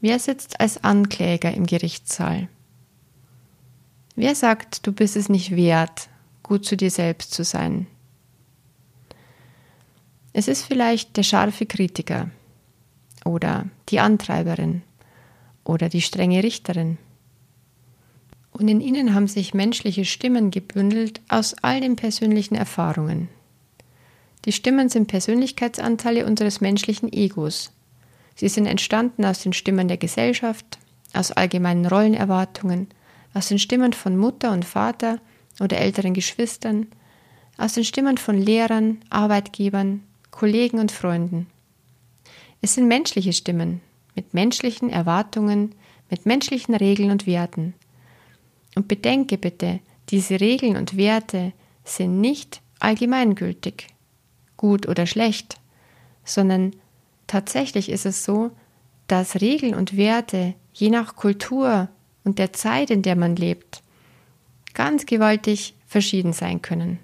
Wer 0.00 0.18
sitzt 0.18 0.58
als 0.58 0.82
Ankläger 0.82 1.54
im 1.54 1.64
Gerichtssaal? 1.64 2.48
Wer 4.16 4.34
sagt, 4.34 4.84
du 4.84 4.92
bist 4.92 5.14
es 5.14 5.28
nicht 5.28 5.54
wert, 5.54 6.08
gut 6.42 6.64
zu 6.64 6.76
dir 6.76 6.90
selbst 6.90 7.32
zu 7.32 7.44
sein? 7.44 7.86
Es 10.32 10.48
ist 10.48 10.64
vielleicht 10.64 11.16
der 11.16 11.22
scharfe 11.22 11.66
Kritiker 11.66 12.30
oder 13.24 13.66
die 13.90 14.00
Antreiberin 14.00 14.82
oder 15.64 15.88
die 15.88 16.00
strenge 16.00 16.42
Richterin 16.42 16.98
und 18.52 18.68
in 18.68 18.80
ihnen 18.80 19.14
haben 19.14 19.28
sich 19.28 19.54
menschliche 19.54 20.04
Stimmen 20.04 20.50
gebündelt 20.50 21.20
aus 21.28 21.56
all 21.62 21.80
den 21.80 21.96
persönlichen 21.96 22.54
Erfahrungen. 22.54 23.28
Die 24.44 24.52
Stimmen 24.52 24.88
sind 24.88 25.08
Persönlichkeitsanteile 25.08 26.26
unseres 26.26 26.60
menschlichen 26.60 27.12
Egos. 27.12 27.72
Sie 28.34 28.48
sind 28.48 28.66
entstanden 28.66 29.24
aus 29.24 29.42
den 29.42 29.52
Stimmen 29.52 29.88
der 29.88 29.96
Gesellschaft, 29.96 30.78
aus 31.14 31.32
allgemeinen 31.32 31.86
Rollenerwartungen, 31.86 32.88
aus 33.34 33.48
den 33.48 33.58
Stimmen 33.58 33.92
von 33.92 34.16
Mutter 34.16 34.52
und 34.52 34.64
Vater 34.64 35.18
oder 35.62 35.78
älteren 35.78 36.12
Geschwistern, 36.14 36.88
aus 37.56 37.74
den 37.74 37.84
Stimmen 37.84 38.18
von 38.18 38.36
Lehrern, 38.36 38.98
Arbeitgebern, 39.10 40.02
Kollegen 40.30 40.80
und 40.80 40.90
Freunden. 40.90 41.46
Es 42.60 42.74
sind 42.74 42.88
menschliche 42.88 43.32
Stimmen 43.32 43.80
mit 44.14 44.34
menschlichen 44.34 44.90
Erwartungen, 44.90 45.74
mit 46.10 46.26
menschlichen 46.26 46.74
Regeln 46.74 47.10
und 47.10 47.26
Werten, 47.26 47.74
und 48.74 48.88
bedenke 48.88 49.38
bitte, 49.38 49.80
diese 50.08 50.40
Regeln 50.40 50.76
und 50.76 50.96
Werte 50.96 51.52
sind 51.84 52.20
nicht 52.20 52.60
allgemeingültig, 52.80 53.88
gut 54.56 54.88
oder 54.88 55.06
schlecht, 55.06 55.56
sondern 56.24 56.72
tatsächlich 57.26 57.90
ist 57.90 58.06
es 58.06 58.24
so, 58.24 58.50
dass 59.08 59.40
Regeln 59.40 59.74
und 59.74 59.96
Werte 59.96 60.54
je 60.72 60.90
nach 60.90 61.16
Kultur 61.16 61.88
und 62.24 62.38
der 62.38 62.52
Zeit, 62.52 62.90
in 62.90 63.02
der 63.02 63.16
man 63.16 63.36
lebt, 63.36 63.81
ganz 64.74 65.06
gewaltig 65.06 65.74
verschieden 65.86 66.32
sein 66.32 66.62
können. 66.62 66.98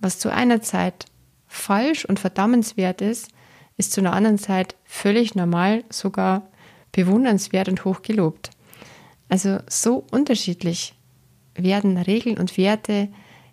Was 0.00 0.18
zu 0.18 0.32
einer 0.32 0.62
Zeit 0.62 1.06
falsch 1.46 2.04
und 2.04 2.18
verdammenswert 2.18 3.00
ist, 3.00 3.28
ist 3.76 3.92
zu 3.92 4.00
einer 4.00 4.12
anderen 4.12 4.38
Zeit 4.38 4.76
völlig 4.84 5.34
normal, 5.34 5.84
sogar 5.90 6.42
bewundernswert 6.92 7.68
und 7.68 7.84
hochgelobt. 7.84 8.50
Also 9.28 9.58
so 9.68 10.04
unterschiedlich 10.10 10.94
werden 11.54 11.96
Regeln 11.96 12.38
und 12.38 12.56
Werte 12.58 13.08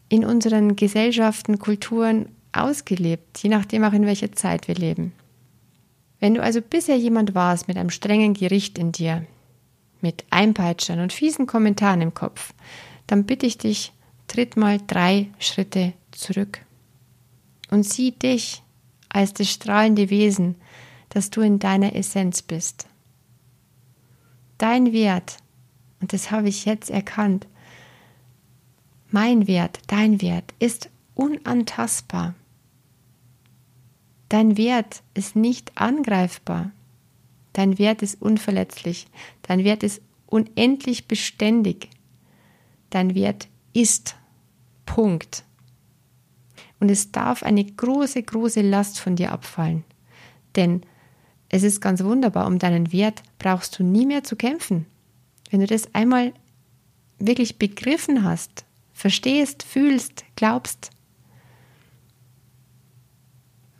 in 0.10 0.26
unseren 0.26 0.76
Gesellschaften, 0.76 1.60
Kulturen 1.60 2.30
ausgelebt, 2.52 3.40
je 3.40 3.50
nachdem 3.50 3.84
auch 3.84 3.94
in 3.94 4.06
welcher 4.06 4.32
Zeit 4.34 4.68
wir 4.68 4.76
leben. 4.76 5.14
Wenn 6.20 6.34
du 6.34 6.42
also 6.42 6.62
bisher 6.62 6.98
jemand 6.98 7.36
warst 7.36 7.68
mit 7.68 7.78
einem 7.78 7.90
strengen 7.90 8.34
Gericht 8.34 8.78
in 8.78 8.92
dir, 8.92 9.26
mit 10.02 10.26
Einpeitschern 10.30 11.00
und 11.00 11.14
fiesen 11.14 11.48
Kommentaren 11.48 12.02
im 12.02 12.14
Kopf, 12.14 12.54
dann 13.10 13.26
bitte 13.26 13.48
ich 13.48 13.58
dich, 13.58 13.92
tritt 14.28 14.56
mal 14.56 14.80
drei 14.86 15.30
Schritte 15.40 15.94
zurück 16.12 16.64
und 17.72 17.84
sieh 17.84 18.12
dich 18.12 18.62
als 19.10 19.34
das 19.34 19.50
strahlende 19.50 20.12
Wesen, 20.12 20.56
das 21.10 21.32
du 21.32 21.42
in 21.42 21.58
deiner 21.58 21.96
Essenz 21.96 22.44
bist. 22.44 22.86
Dein 24.60 24.94
Wert, 24.94 25.38
und 26.00 26.14
das 26.14 26.30
habe 26.30 26.50
ich 26.50 26.66
jetzt 26.66 26.92
erkannt, 26.92 27.48
mein 29.10 29.48
Wert, 29.48 29.80
dein 29.88 30.22
Wert 30.22 30.54
ist 30.60 30.92
unantastbar. 31.16 32.36
Dein 34.28 34.56
Wert 34.56 35.02
ist 35.16 35.36
nicht 35.36 35.72
angreifbar. 35.76 36.70
Dein 37.54 37.80
Wert 37.80 38.04
ist 38.04 38.22
unverletzlich. 38.22 39.08
Dein 39.42 39.64
Wert 39.64 39.82
ist 39.82 40.04
unendlich 40.28 41.08
beständig. 41.08 41.90
Dein 42.90 43.16
Wert 43.16 43.48
ist. 43.74 44.16
Punkt. 44.86 45.44
Und 46.80 46.90
es 46.90 47.12
darf 47.12 47.44
eine 47.44 47.64
große, 47.64 48.24
große 48.24 48.62
Last 48.62 49.00
von 49.00 49.16
dir 49.16 49.32
abfallen. 49.32 49.84
Denn 50.56 50.82
es 51.50 51.64
ist 51.64 51.82
ganz 51.82 52.04
wunderbar, 52.04 52.48
um 52.48 52.60
deinen 52.60 52.92
Wert 52.92 53.24
brauchst 53.38 53.78
du 53.78 53.84
nie 53.84 54.06
mehr 54.06 54.24
zu 54.24 54.36
kämpfen. 54.36 54.86
Wenn 55.50 55.60
du 55.60 55.68
das 55.68 55.94
einmal 55.94 56.34
wirklich 57.18 57.58
begriffen 57.58 58.24
hast, 58.24 58.66
verstehst, 58.94 59.64
fühlst, 59.64 60.26
glaubst, 60.36 60.92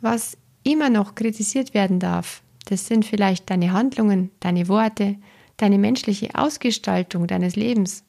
was 0.00 0.36
immer 0.62 0.90
noch 0.90 1.14
kritisiert 1.14 1.74
werden 1.74 2.00
darf, 2.00 2.42
das 2.66 2.86
sind 2.86 3.04
vielleicht 3.04 3.50
deine 3.50 3.72
Handlungen, 3.72 4.30
deine 4.40 4.68
Worte, 4.68 5.16
deine 5.56 5.78
menschliche 5.78 6.34
Ausgestaltung 6.34 7.26
deines 7.26 7.56
Lebens. 7.56 8.04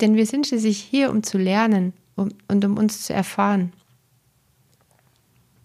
Denn 0.00 0.14
wir 0.14 0.26
sind 0.26 0.46
schließlich 0.46 0.78
hier, 0.78 1.10
um 1.10 1.22
zu 1.22 1.38
lernen 1.38 1.92
und 2.16 2.64
um 2.64 2.76
uns 2.76 3.02
zu 3.02 3.12
erfahren. 3.12 3.72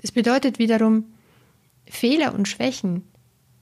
Das 0.02 0.12
bedeutet 0.12 0.60
wiederum, 0.60 1.06
Fehler 1.86 2.34
und 2.34 2.48
Schwächen 2.48 3.04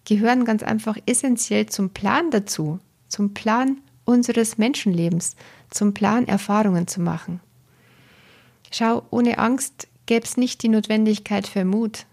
gehören 0.06 0.46
ganz 0.46 0.64
einfach 0.64 0.98
essentiell 1.06 1.66
zum 1.68 1.92
Plan 1.92 2.32
dazu, 2.32 2.80
zum 3.08 3.34
Plan 3.34 3.82
unseres 4.06 4.58
Menschenlebens, 4.58 5.36
zum 5.70 5.94
Plan 5.94 6.28
Erfahrungen 6.28 6.88
zu 6.88 7.02
machen. 7.02 7.42
Schau, 8.72 9.04
ohne 9.10 9.38
Angst 9.38 9.88
gäbe 10.06 10.26
es 10.26 10.38
nicht 10.38 10.64
die 10.64 10.70
Notwendigkeit 10.70 11.48
für 11.48 11.66
Mut. 11.66 12.06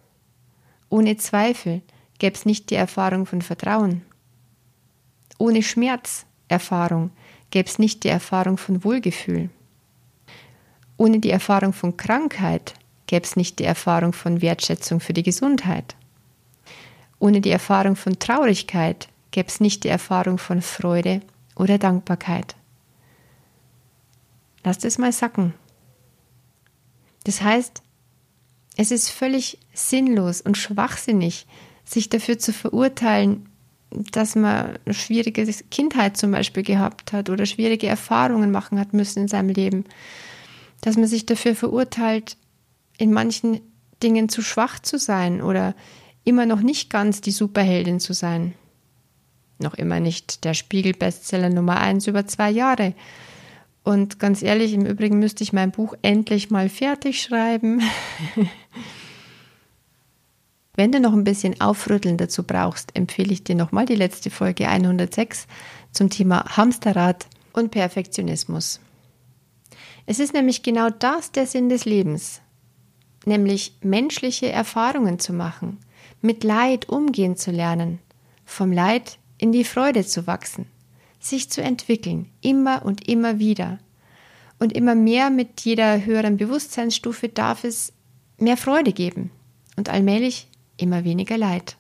Ohne 0.89 1.17
Zweifel 1.17 1.83
gäbe 2.19 2.35
es 2.35 2.45
nicht 2.45 2.71
die 2.71 2.75
Erfahrung 2.75 3.27
von 3.27 3.43
Vertrauen. 3.43 4.03
Ohne 5.39 5.63
Schmerzerfahrung 5.63 7.11
gäbe 7.57 7.71
es 7.71 7.79
nicht 7.79 8.05
die 8.05 8.09
Erfahrung 8.09 8.59
von 8.59 8.85
Wohlgefühl. 8.85 9.49
Ohne 10.99 11.21
die 11.21 11.31
Erfahrung 11.31 11.73
von 11.73 11.97
Krankheit 11.97 12.75
gäbe 13.07 13.25
es 13.25 13.35
nicht 13.35 13.59
die 13.59 13.65
Erfahrung 13.65 14.13
von 14.13 14.43
Wertschätzung 14.43 15.01
für 15.01 15.15
die 15.15 15.23
Gesundheit. 15.23 15.97
Ohne 17.19 17.41
die 17.41 17.49
Erfahrung 17.49 17.97
von 17.97 18.19
Traurigkeit 18.19 19.09
gäbe 19.31 19.49
es 19.49 19.59
nicht 19.59 19.85
die 19.85 19.89
Erfahrung 19.89 20.37
von 20.37 20.61
Freude 20.61 21.23
oder 21.55 21.79
Dankbarkeit. 21.79 22.57
Lass 24.63 24.77
das 24.77 24.99
mal 24.99 25.13
sacken. 25.13 25.55
Das 27.25 27.41
heißt, 27.41 27.81
es 28.77 28.91
ist 28.91 29.09
völlig 29.09 29.59
sinnlos 29.73 30.43
und 30.43 30.59
schwachsinnig, 30.59 31.47
sich 31.87 32.11
dafür 32.11 32.39
zu 32.39 32.53
verurteilen, 32.53 33.49
dass 34.13 34.35
man 34.35 34.79
eine 34.85 34.95
schwierige 34.95 35.47
Kindheit 35.71 36.17
zum 36.17 36.33
Beispiel 36.33 36.63
gehabt 36.63 37.13
hat 37.13 37.31
oder 37.31 37.47
schwierige 37.47 37.87
Erfahrungen 37.87 38.51
machen 38.51 38.79
hat 38.79 38.93
müssen 38.93 39.21
in 39.21 39.29
seinem 39.29 39.51
Leben. 39.51 39.85
Dass 40.83 40.97
man 40.97 41.07
sich 41.07 41.27
dafür 41.27 41.55
verurteilt, 41.55 42.37
in 42.99 43.13
manchen 43.13 43.61
Dingen 44.03 44.29
zu 44.29 44.43
schwach 44.43 44.79
zu 44.79 44.99
sein 44.99 45.41
oder 45.41 45.75
immer 46.25 46.47
noch 46.47 46.61
nicht 46.61 46.91
ganz 46.91 47.21
die 47.21 47.31
Superheldin 47.31 48.01
zu 48.01 48.13
sein. 48.13 48.55
Noch 49.59 49.75
immer 49.75 50.01
nicht 50.01 50.45
der 50.45 50.55
Spiegel-Bestseller 50.55 51.49
Nummer 51.49 51.81
eins 51.81 52.07
über 52.07 52.27
zwei 52.27 52.51
Jahre. 52.51 52.95
Und 53.85 54.19
ganz 54.19 54.43
ehrlich, 54.43 54.75
im 54.75 54.85
Übrigen 54.85 55.19
müsste 55.19 55.45
ich 55.45 55.53
mein 55.53 55.71
Buch 55.71 55.95
endlich 56.03 56.51
mal 56.51 56.69
fertig 56.69 57.23
schreiben. 57.23 57.81
Wenn 60.77 60.93
du 60.93 61.01
noch 61.01 61.13
ein 61.13 61.25
bisschen 61.25 61.61
Aufrütteln 61.61 62.19
dazu 62.19 62.43
brauchst, 62.43 62.95
empfehle 62.95 63.33
ich 63.33 63.45
dir 63.45 63.55
nochmal 63.55 63.87
die 63.87 63.95
letzte 63.95 64.31
Folge 64.31 64.69
106 64.69 65.47
zum 65.91 66.11
Thema 66.11 66.57
Hamsterrad 66.57 67.27
und 67.53 67.71
Perfektionismus. 67.71 68.81
Es 70.05 70.21
ist 70.21 70.35
nämlich 70.35 70.63
genau 70.63 70.91
das 70.91 71.33
der 71.33 71.47
Sinn 71.47 71.69
des 71.69 71.85
Lebens, 71.85 72.41
nämlich 73.25 73.79
menschliche 73.83 74.51
Erfahrungen 74.51 75.19
zu 75.19 75.33
machen, 75.33 75.79
mit 76.21 76.45
Leid 76.45 76.89
umgehen 76.89 77.37
zu 77.37 77.51
lernen, 77.51 77.99
vom 78.45 78.71
Leid 78.71 79.19
in 79.39 79.51
die 79.51 79.65
Freude 79.65 80.07
zu 80.07 80.27
wachsen 80.27 80.67
sich 81.29 81.51
zu 81.51 81.63
entwickeln, 81.63 82.31
immer 82.41 82.85
und 82.85 83.09
immer 83.09 83.39
wieder. 83.39 83.79
Und 84.59 84.73
immer 84.73 84.95
mehr 84.95 85.31
mit 85.31 85.61
jeder 85.63 86.05
höheren 86.05 86.39
Bewusstseinsstufe 86.39 87.29
darf 87.29 87.65
es 87.65 87.93
mehr 88.39 88.57
Freude 88.57 88.93
geben 88.93 89.31
und 89.77 89.91
allmählich 89.91 90.49
immer 90.77 91.05
weniger 91.05 91.39
Leid. 91.39 91.77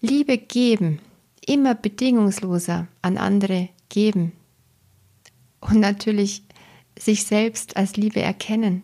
Liebe 0.00 0.38
geben, 0.38 1.00
immer 1.46 1.74
bedingungsloser 1.74 2.88
an 3.02 3.18
andere 3.18 3.68
geben. 3.88 4.32
Und 5.60 5.80
natürlich 5.80 6.42
sich 6.98 7.24
selbst 7.24 7.76
als 7.76 7.96
Liebe 7.96 8.20
erkennen. 8.20 8.82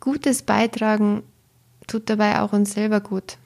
Gutes 0.00 0.42
beitragen 0.42 1.22
tut 1.86 2.08
dabei 2.08 2.40
auch 2.40 2.52
uns 2.52 2.72
selber 2.72 3.00
gut 3.00 3.38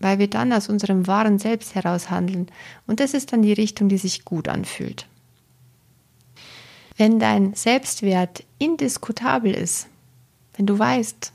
weil 0.00 0.18
wir 0.18 0.28
dann 0.28 0.52
aus 0.52 0.68
unserem 0.68 1.06
wahren 1.06 1.38
Selbst 1.38 1.74
heraus 1.74 2.10
handeln 2.10 2.46
und 2.86 3.00
das 3.00 3.14
ist 3.14 3.32
dann 3.32 3.42
die 3.42 3.52
Richtung, 3.52 3.88
die 3.88 3.98
sich 3.98 4.24
gut 4.24 4.48
anfühlt. 4.48 5.06
Wenn 6.96 7.18
dein 7.18 7.54
Selbstwert 7.54 8.44
indiskutabel 8.58 9.54
ist, 9.54 9.88
wenn 10.56 10.66
du 10.66 10.78
weißt, 10.78 11.32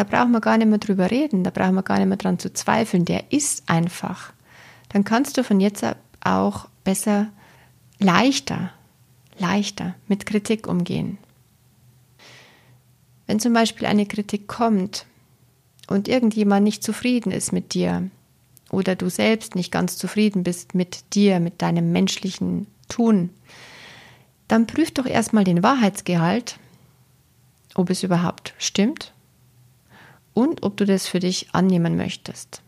da 0.00 0.04
brauchen 0.04 0.32
wir 0.32 0.40
gar 0.40 0.56
nicht 0.56 0.66
mehr 0.66 0.78
drüber 0.78 1.10
reden, 1.10 1.44
da 1.44 1.50
brauchen 1.50 1.74
wir 1.74 1.82
gar 1.82 1.98
nicht 1.98 2.08
mehr 2.08 2.16
dran 2.16 2.38
zu 2.38 2.50
zweifeln, 2.54 3.04
der 3.04 3.32
ist 3.32 3.68
einfach, 3.68 4.32
dann 4.88 5.04
kannst 5.04 5.36
du 5.36 5.44
von 5.44 5.60
jetzt 5.60 5.84
ab 5.84 5.98
auch 6.22 6.68
besser, 6.84 7.26
leichter, 7.98 8.70
leichter 9.38 9.94
mit 10.08 10.24
Kritik 10.24 10.66
umgehen. 10.66 11.18
Wenn 13.26 13.40
zum 13.40 13.52
Beispiel 13.52 13.86
eine 13.86 14.06
Kritik 14.06 14.48
kommt, 14.48 15.04
und 15.86 16.08
irgendjemand 16.08 16.64
nicht 16.64 16.82
zufrieden 16.82 17.32
ist 17.32 17.52
mit 17.52 17.74
dir 17.74 18.08
oder 18.70 18.94
du 18.94 19.10
selbst 19.10 19.56
nicht 19.56 19.72
ganz 19.72 19.98
zufrieden 19.98 20.44
bist 20.44 20.74
mit 20.74 21.14
dir, 21.14 21.40
mit 21.40 21.60
deinem 21.60 21.92
menschlichen 21.92 22.68
Tun, 22.88 23.30
dann 24.48 24.66
prüf 24.66 24.92
doch 24.92 25.06
erstmal 25.06 25.44
den 25.44 25.62
Wahrheitsgehalt, 25.64 26.58
ob 27.74 27.90
es 27.90 28.04
überhaupt 28.04 28.54
stimmt 28.56 29.12
und 30.34 30.62
ob 30.62 30.76
du 30.76 30.86
das 30.86 31.06
für 31.06 31.20
dich 31.20 31.48
annehmen 31.52 31.96
möchtest. 31.96 32.62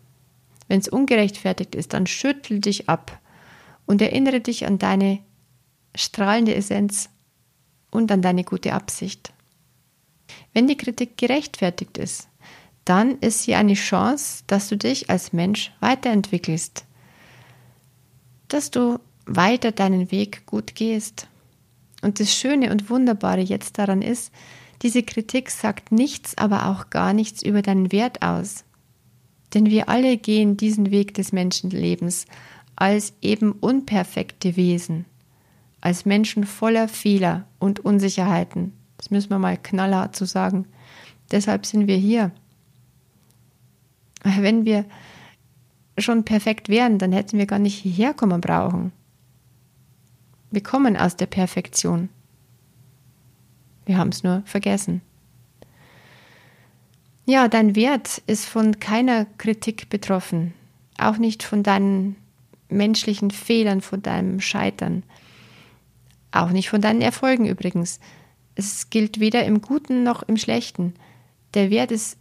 Wenn 0.68 0.80
es 0.80 0.88
ungerechtfertigt 0.88 1.74
ist, 1.74 1.92
dann 1.92 2.06
schüttel 2.06 2.60
dich 2.60 2.88
ab 2.88 3.20
und 3.86 4.00
erinnere 4.00 4.40
dich 4.40 4.66
an 4.66 4.78
deine 4.78 5.20
strahlende 5.94 6.54
Essenz 6.54 7.10
und 7.90 8.10
an 8.10 8.22
deine 8.22 8.44
gute 8.44 8.72
Absicht. 8.72 9.32
Wenn 10.52 10.66
die 10.66 10.76
Kritik 10.76 11.16
gerechtfertigt 11.18 11.98
ist, 11.98 12.28
dann 12.84 13.18
ist 13.18 13.44
sie 13.44 13.54
eine 13.54 13.74
Chance, 13.74 14.44
dass 14.46 14.68
du 14.68 14.76
dich 14.76 15.10
als 15.10 15.32
Mensch 15.32 15.72
weiterentwickelst, 15.80 16.84
dass 18.48 18.70
du 18.70 18.98
weiter 19.26 19.72
deinen 19.72 20.10
Weg 20.10 20.46
gut 20.46 20.74
gehst. 20.74 21.28
Und 22.02 22.18
das 22.18 22.34
Schöne 22.34 22.72
und 22.72 22.90
Wunderbare 22.90 23.40
jetzt 23.40 23.78
daran 23.78 24.02
ist, 24.02 24.32
diese 24.82 25.02
Kritik 25.02 25.50
sagt 25.50 25.92
nichts, 25.92 26.36
aber 26.36 26.66
auch 26.68 26.90
gar 26.90 27.12
nichts 27.12 27.42
über 27.42 27.62
deinen 27.62 27.92
Wert 27.92 28.22
aus. 28.22 28.64
Denn 29.54 29.66
wir 29.66 29.88
alle 29.88 30.16
gehen 30.16 30.56
diesen 30.56 30.90
Weg 30.90 31.14
des 31.14 31.32
Menschenlebens 31.32 32.26
als 32.74 33.12
eben 33.20 33.52
unperfekte 33.52 34.56
Wesen. 34.56 35.04
als 35.82 36.06
Menschen 36.06 36.44
voller 36.44 36.88
Fehler 36.88 37.44
und 37.58 37.80
Unsicherheiten. 37.80 38.72
Das 38.96 39.10
müssen 39.10 39.30
wir 39.30 39.38
mal 39.38 39.58
knallhart 39.58 40.16
zu 40.16 40.24
sagen. 40.24 40.66
Deshalb 41.32 41.66
sind 41.66 41.88
wir 41.88 41.96
hier. 41.96 42.30
Wenn 44.22 44.64
wir 44.64 44.84
schon 45.98 46.24
perfekt 46.24 46.68
wären, 46.68 46.98
dann 46.98 47.12
hätten 47.12 47.36
wir 47.36 47.46
gar 47.46 47.58
nicht 47.58 47.74
hierher 47.74 48.14
kommen 48.14 48.40
brauchen. 48.40 48.92
Wir 50.52 50.62
kommen 50.62 50.96
aus 50.96 51.16
der 51.16 51.26
Perfektion. 51.26 52.08
Wir 53.86 53.98
haben 53.98 54.10
es 54.10 54.22
nur 54.22 54.42
vergessen. 54.44 55.02
Ja, 57.24 57.48
dein 57.48 57.76
Wert 57.76 58.22
ist 58.26 58.46
von 58.46 58.80
keiner 58.80 59.26
Kritik 59.38 59.88
betroffen, 59.88 60.54
auch 60.98 61.18
nicht 61.18 61.42
von 61.42 61.62
deinen 61.62 62.16
menschlichen 62.68 63.30
Fehlern, 63.30 63.80
von 63.80 64.02
deinem 64.02 64.40
Scheitern, 64.40 65.04
auch 66.32 66.50
nicht 66.50 66.68
von 66.68 66.80
deinen 66.80 67.00
Erfolgen 67.00 67.46
übrigens. 67.46 68.00
Es 68.54 68.90
gilt 68.90 69.20
weder 69.20 69.44
im 69.44 69.62
Guten 69.62 70.02
noch 70.02 70.22
im 70.24 70.36
Schlechten. 70.36 70.94
Der 71.54 71.70
Wert 71.70 71.92
ist 71.92 72.18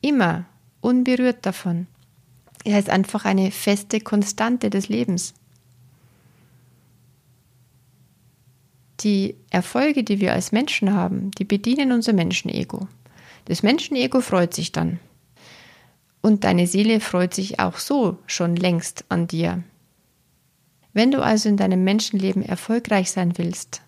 immer 0.00 0.46
unberührt 0.80 1.46
davon. 1.46 1.86
Er 2.64 2.78
ist 2.78 2.90
einfach 2.90 3.24
eine 3.24 3.50
feste 3.50 4.00
Konstante 4.00 4.68
des 4.68 4.88
Lebens. 4.88 5.34
Die 9.00 9.36
Erfolge, 9.50 10.04
die 10.04 10.20
wir 10.20 10.32
als 10.32 10.52
Menschen 10.52 10.92
haben, 10.92 11.30
die 11.32 11.44
bedienen 11.44 11.92
unser 11.92 12.12
Menschenego. 12.12 12.86
Das 13.46 13.62
Menschenego 13.62 14.20
freut 14.20 14.52
sich 14.54 14.72
dann. 14.72 15.00
Und 16.20 16.44
deine 16.44 16.66
Seele 16.66 17.00
freut 17.00 17.32
sich 17.32 17.60
auch 17.60 17.78
so 17.78 18.18
schon 18.26 18.56
längst 18.56 19.04
an 19.08 19.26
dir. 19.26 19.62
Wenn 20.92 21.10
du 21.10 21.22
also 21.22 21.48
in 21.48 21.56
deinem 21.56 21.82
Menschenleben 21.84 22.42
erfolgreich 22.42 23.10
sein 23.10 23.38
willst, 23.38 23.80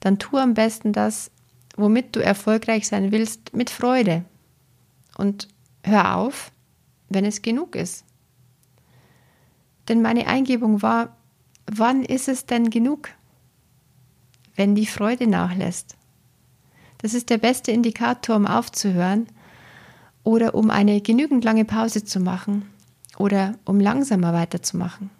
dann 0.00 0.18
tu 0.18 0.38
am 0.38 0.54
besten 0.54 0.92
das, 0.92 1.30
womit 1.76 2.16
du 2.16 2.20
erfolgreich 2.20 2.86
sein 2.86 3.12
willst, 3.12 3.54
mit 3.54 3.70
Freude. 3.70 4.24
Und 5.18 5.48
hör 5.82 6.16
auf, 6.16 6.52
wenn 7.08 7.24
es 7.24 7.42
genug 7.42 7.76
ist. 7.76 8.04
Denn 9.88 10.00
meine 10.00 10.26
Eingebung 10.26 10.80
war, 10.80 11.16
wann 11.66 12.04
ist 12.04 12.28
es 12.28 12.46
denn 12.46 12.70
genug? 12.70 13.10
Wenn 14.56 14.74
die 14.74 14.86
Freude 14.86 15.26
nachlässt. 15.26 15.96
Das 16.98 17.14
ist 17.14 17.30
der 17.30 17.38
beste 17.38 17.72
Indikator, 17.72 18.36
um 18.36 18.46
aufzuhören 18.46 19.26
oder 20.22 20.54
um 20.54 20.70
eine 20.70 21.00
genügend 21.00 21.44
lange 21.44 21.64
Pause 21.64 22.04
zu 22.04 22.20
machen 22.20 22.68
oder 23.18 23.54
um 23.64 23.78
langsamer 23.80 24.32
weiterzumachen. 24.32 25.10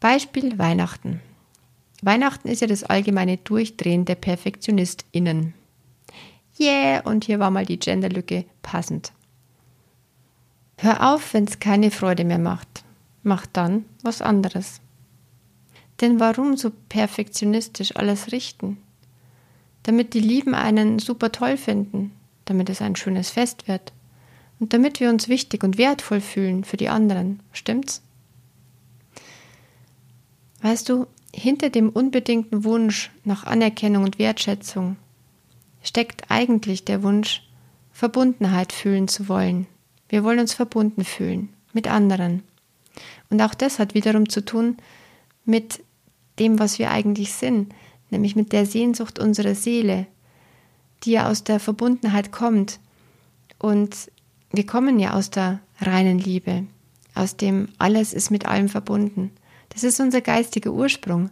Beispiel 0.00 0.58
Weihnachten. 0.58 1.20
Weihnachten 2.02 2.48
ist 2.48 2.60
ja 2.60 2.66
das 2.66 2.84
allgemeine 2.84 3.38
Durchdrehen 3.38 4.04
der 4.04 4.16
PerfektionistInnen. 4.16 5.54
Yeah, 6.60 7.00
und 7.04 7.24
hier 7.24 7.38
war 7.38 7.50
mal 7.50 7.66
die 7.66 7.78
Genderlücke 7.78 8.44
passend. 8.62 9.12
Hör 10.76 11.14
auf, 11.14 11.32
wenn 11.32 11.44
es 11.44 11.60
keine 11.60 11.90
Freude 11.90 12.24
mehr 12.24 12.38
macht. 12.38 12.84
Mach 13.22 13.46
dann 13.46 13.86
was 14.02 14.20
anderes. 14.20 14.80
Denn 16.04 16.20
warum 16.20 16.58
so 16.58 16.70
perfektionistisch 16.90 17.96
alles 17.96 18.30
richten? 18.30 18.76
Damit 19.84 20.12
die 20.12 20.20
Lieben 20.20 20.54
einen 20.54 20.98
super 20.98 21.32
toll 21.32 21.56
finden, 21.56 22.12
damit 22.44 22.68
es 22.68 22.82
ein 22.82 22.94
schönes 22.94 23.30
Fest 23.30 23.68
wird 23.68 23.94
und 24.60 24.74
damit 24.74 25.00
wir 25.00 25.08
uns 25.08 25.28
wichtig 25.28 25.64
und 25.64 25.78
wertvoll 25.78 26.20
fühlen 26.20 26.62
für 26.62 26.76
die 26.76 26.90
anderen. 26.90 27.40
Stimmt's? 27.54 28.02
Weißt 30.60 30.90
du, 30.90 31.06
hinter 31.34 31.70
dem 31.70 31.88
unbedingten 31.88 32.64
Wunsch 32.64 33.10
nach 33.24 33.44
Anerkennung 33.44 34.04
und 34.04 34.18
Wertschätzung 34.18 34.96
steckt 35.82 36.30
eigentlich 36.30 36.84
der 36.84 37.02
Wunsch, 37.02 37.48
Verbundenheit 37.92 38.74
fühlen 38.74 39.08
zu 39.08 39.26
wollen. 39.28 39.66
Wir 40.10 40.22
wollen 40.22 40.40
uns 40.40 40.52
verbunden 40.52 41.02
fühlen 41.02 41.48
mit 41.72 41.88
anderen. 41.88 42.42
Und 43.30 43.40
auch 43.40 43.54
das 43.54 43.78
hat 43.78 43.94
wiederum 43.94 44.28
zu 44.28 44.44
tun 44.44 44.76
mit 45.46 45.80
dem, 46.38 46.58
was 46.58 46.78
wir 46.78 46.90
eigentlich 46.90 47.32
sind, 47.32 47.74
nämlich 48.10 48.36
mit 48.36 48.52
der 48.52 48.66
Sehnsucht 48.66 49.18
unserer 49.18 49.54
Seele, 49.54 50.06
die 51.02 51.12
ja 51.12 51.28
aus 51.28 51.44
der 51.44 51.60
Verbundenheit 51.60 52.32
kommt. 52.32 52.80
Und 53.58 54.10
wir 54.52 54.66
kommen 54.66 54.98
ja 54.98 55.14
aus 55.14 55.30
der 55.30 55.60
reinen 55.80 56.18
Liebe, 56.18 56.66
aus 57.14 57.36
dem 57.36 57.68
alles 57.78 58.12
ist 58.12 58.30
mit 58.30 58.46
allem 58.46 58.68
verbunden. 58.68 59.30
Das 59.70 59.84
ist 59.84 60.00
unser 60.00 60.20
geistiger 60.20 60.72
Ursprung. 60.72 61.30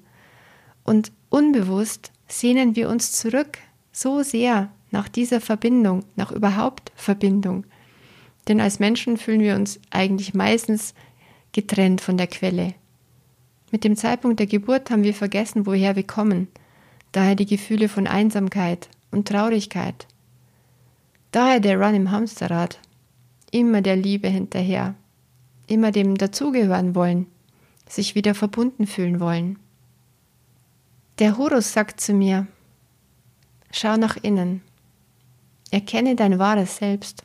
Und 0.85 1.13
unbewusst 1.31 2.11
sehnen 2.29 2.77
wir 2.77 2.89
uns 2.89 3.13
zurück 3.13 3.59
so 3.93 4.23
sehr 4.23 4.71
nach 4.91 5.09
dieser 5.09 5.41
Verbindung, 5.41 6.05
nach 6.17 6.33
überhaupt 6.33 6.93
Verbindung. 6.95 7.65
Denn 8.49 8.61
als 8.61 8.81
Menschen 8.81 9.17
fühlen 9.17 9.41
wir 9.41 9.55
uns 9.55 9.79
eigentlich 9.91 10.35
meistens 10.35 10.95
getrennt 11.53 12.01
von 12.01 12.17
der 12.17 12.27
Quelle. 12.27 12.75
Mit 13.73 13.83
dem 13.83 13.97
Zeitpunkt 13.97 14.39
der 14.39 14.47
Geburt 14.47 14.91
haben 14.91 15.03
wir 15.03 15.15
vergessen, 15.15 15.67
woher 15.67 15.97
wir 15.97 16.07
kommen. 16.07 16.47
Daher 17.11 17.35
die 17.35 17.47
Gefühle 17.47 17.89
von 17.89 18.07
Einsamkeit 18.07 18.89
und 19.11 19.27
Traurigkeit. 19.27 20.07
Daher 21.33 21.59
der 21.59 21.81
Run 21.81 21.97
im 21.97 22.11
Hamsterrad. 22.13 22.79
Immer 23.51 23.83
der 23.83 23.97
Liebe 23.97 24.29
hinterher. 24.29 24.95
Immer 25.67 25.91
dem 25.91 26.17
dazugehören 26.17 26.95
wollen 26.95 27.27
sich 27.93 28.15
wieder 28.15 28.35
verbunden 28.35 28.87
fühlen 28.87 29.21
wollen. 29.21 29.59
Der 31.19 31.37
Horus 31.37 31.73
sagt 31.73 32.01
zu 32.01 32.15
mir, 32.15 32.47
schau 33.71 33.97
nach 33.97 34.17
innen, 34.17 34.63
erkenne 35.71 36.17
dein 36.17 36.39
wahres 36.39 36.79
Selbst, 36.79 37.25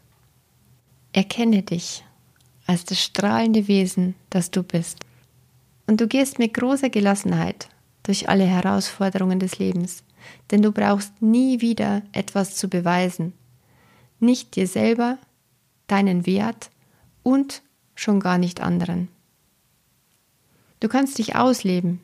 erkenne 1.13 1.63
dich 1.63 2.03
als 2.65 2.83
das 2.83 3.01
strahlende 3.01 3.67
Wesen, 3.69 4.15
das 4.29 4.51
du 4.51 4.61
bist. 4.61 4.99
Und 5.87 6.01
du 6.01 6.07
gehst 6.07 6.37
mit 6.37 6.53
großer 6.53 6.89
Gelassenheit 6.89 7.69
durch 8.03 8.29
alle 8.29 8.45
Herausforderungen 8.45 9.39
des 9.39 9.57
Lebens, 9.57 10.03
denn 10.51 10.61
du 10.61 10.71
brauchst 10.71 11.21
nie 11.21 11.61
wieder 11.61 12.03
etwas 12.11 12.55
zu 12.55 12.69
beweisen, 12.69 13.33
nicht 14.19 14.55
dir 14.55 14.67
selber, 14.67 15.17
deinen 15.87 16.25
Wert 16.25 16.69
und 17.23 17.61
schon 17.95 18.19
gar 18.19 18.37
nicht 18.37 18.61
anderen. 18.61 19.07
Du 20.79 20.87
kannst 20.87 21.17
dich 21.17 21.35
ausleben. 21.35 21.99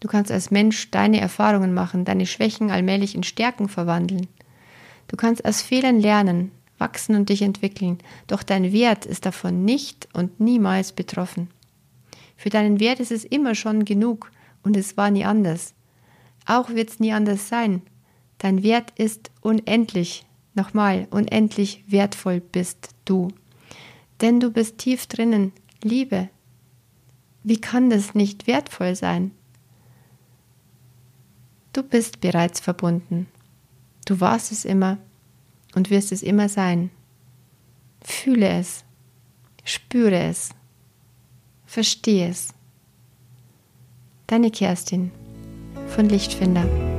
Du 0.00 0.08
kannst 0.08 0.30
als 0.30 0.50
Mensch 0.50 0.90
deine 0.90 1.20
Erfahrungen 1.20 1.74
machen, 1.74 2.04
deine 2.04 2.26
Schwächen 2.26 2.70
allmählich 2.70 3.14
in 3.14 3.22
Stärken 3.22 3.68
verwandeln. 3.68 4.28
Du 5.08 5.16
kannst 5.16 5.44
aus 5.44 5.62
Fehlern 5.62 6.00
lernen, 6.00 6.50
wachsen 6.78 7.14
und 7.14 7.28
dich 7.28 7.42
entwickeln, 7.42 7.98
doch 8.26 8.42
dein 8.42 8.72
Wert 8.72 9.06
ist 9.06 9.26
davon 9.26 9.64
nicht 9.64 10.08
und 10.12 10.40
niemals 10.40 10.92
betroffen. 10.92 11.48
Für 12.36 12.50
deinen 12.50 12.80
Wert 12.80 13.00
ist 13.00 13.12
es 13.12 13.24
immer 13.24 13.54
schon 13.54 13.84
genug 13.84 14.30
und 14.62 14.76
es 14.76 14.96
war 14.96 15.10
nie 15.10 15.24
anders. 15.24 15.74
Auch 16.46 16.70
wird 16.70 16.90
es 16.90 17.00
nie 17.00 17.12
anders 17.12 17.48
sein. 17.48 17.82
Dein 18.38 18.62
Wert 18.62 18.92
ist 18.96 19.30
unendlich, 19.40 20.26
nochmal, 20.54 21.06
unendlich 21.10 21.84
wertvoll 21.86 22.40
bist 22.40 22.90
du. 23.04 23.28
Denn 24.20 24.40
du 24.40 24.50
bist 24.50 24.78
tief 24.78 25.06
drinnen 25.06 25.52
Liebe, 25.82 26.28
wie 27.42 27.60
kann 27.60 27.90
das 27.90 28.14
nicht 28.14 28.46
wertvoll 28.46 28.96
sein? 28.96 29.32
Du 31.74 31.82
bist 31.82 32.20
bereits 32.20 32.60
verbunden. 32.60 33.26
Du 34.06 34.20
warst 34.20 34.52
es 34.52 34.64
immer 34.64 34.98
und 35.74 35.90
wirst 35.90 36.12
es 36.12 36.22
immer 36.22 36.48
sein. 36.48 36.90
Fühle 38.02 38.48
es, 38.48 38.84
spüre 39.64 40.18
es, 40.18 40.50
verstehe 41.74 42.28
es. 42.28 42.54
Deine 44.28 44.52
Kerstin 44.52 45.10
von 45.88 46.08
Lichtfinder. 46.08 46.93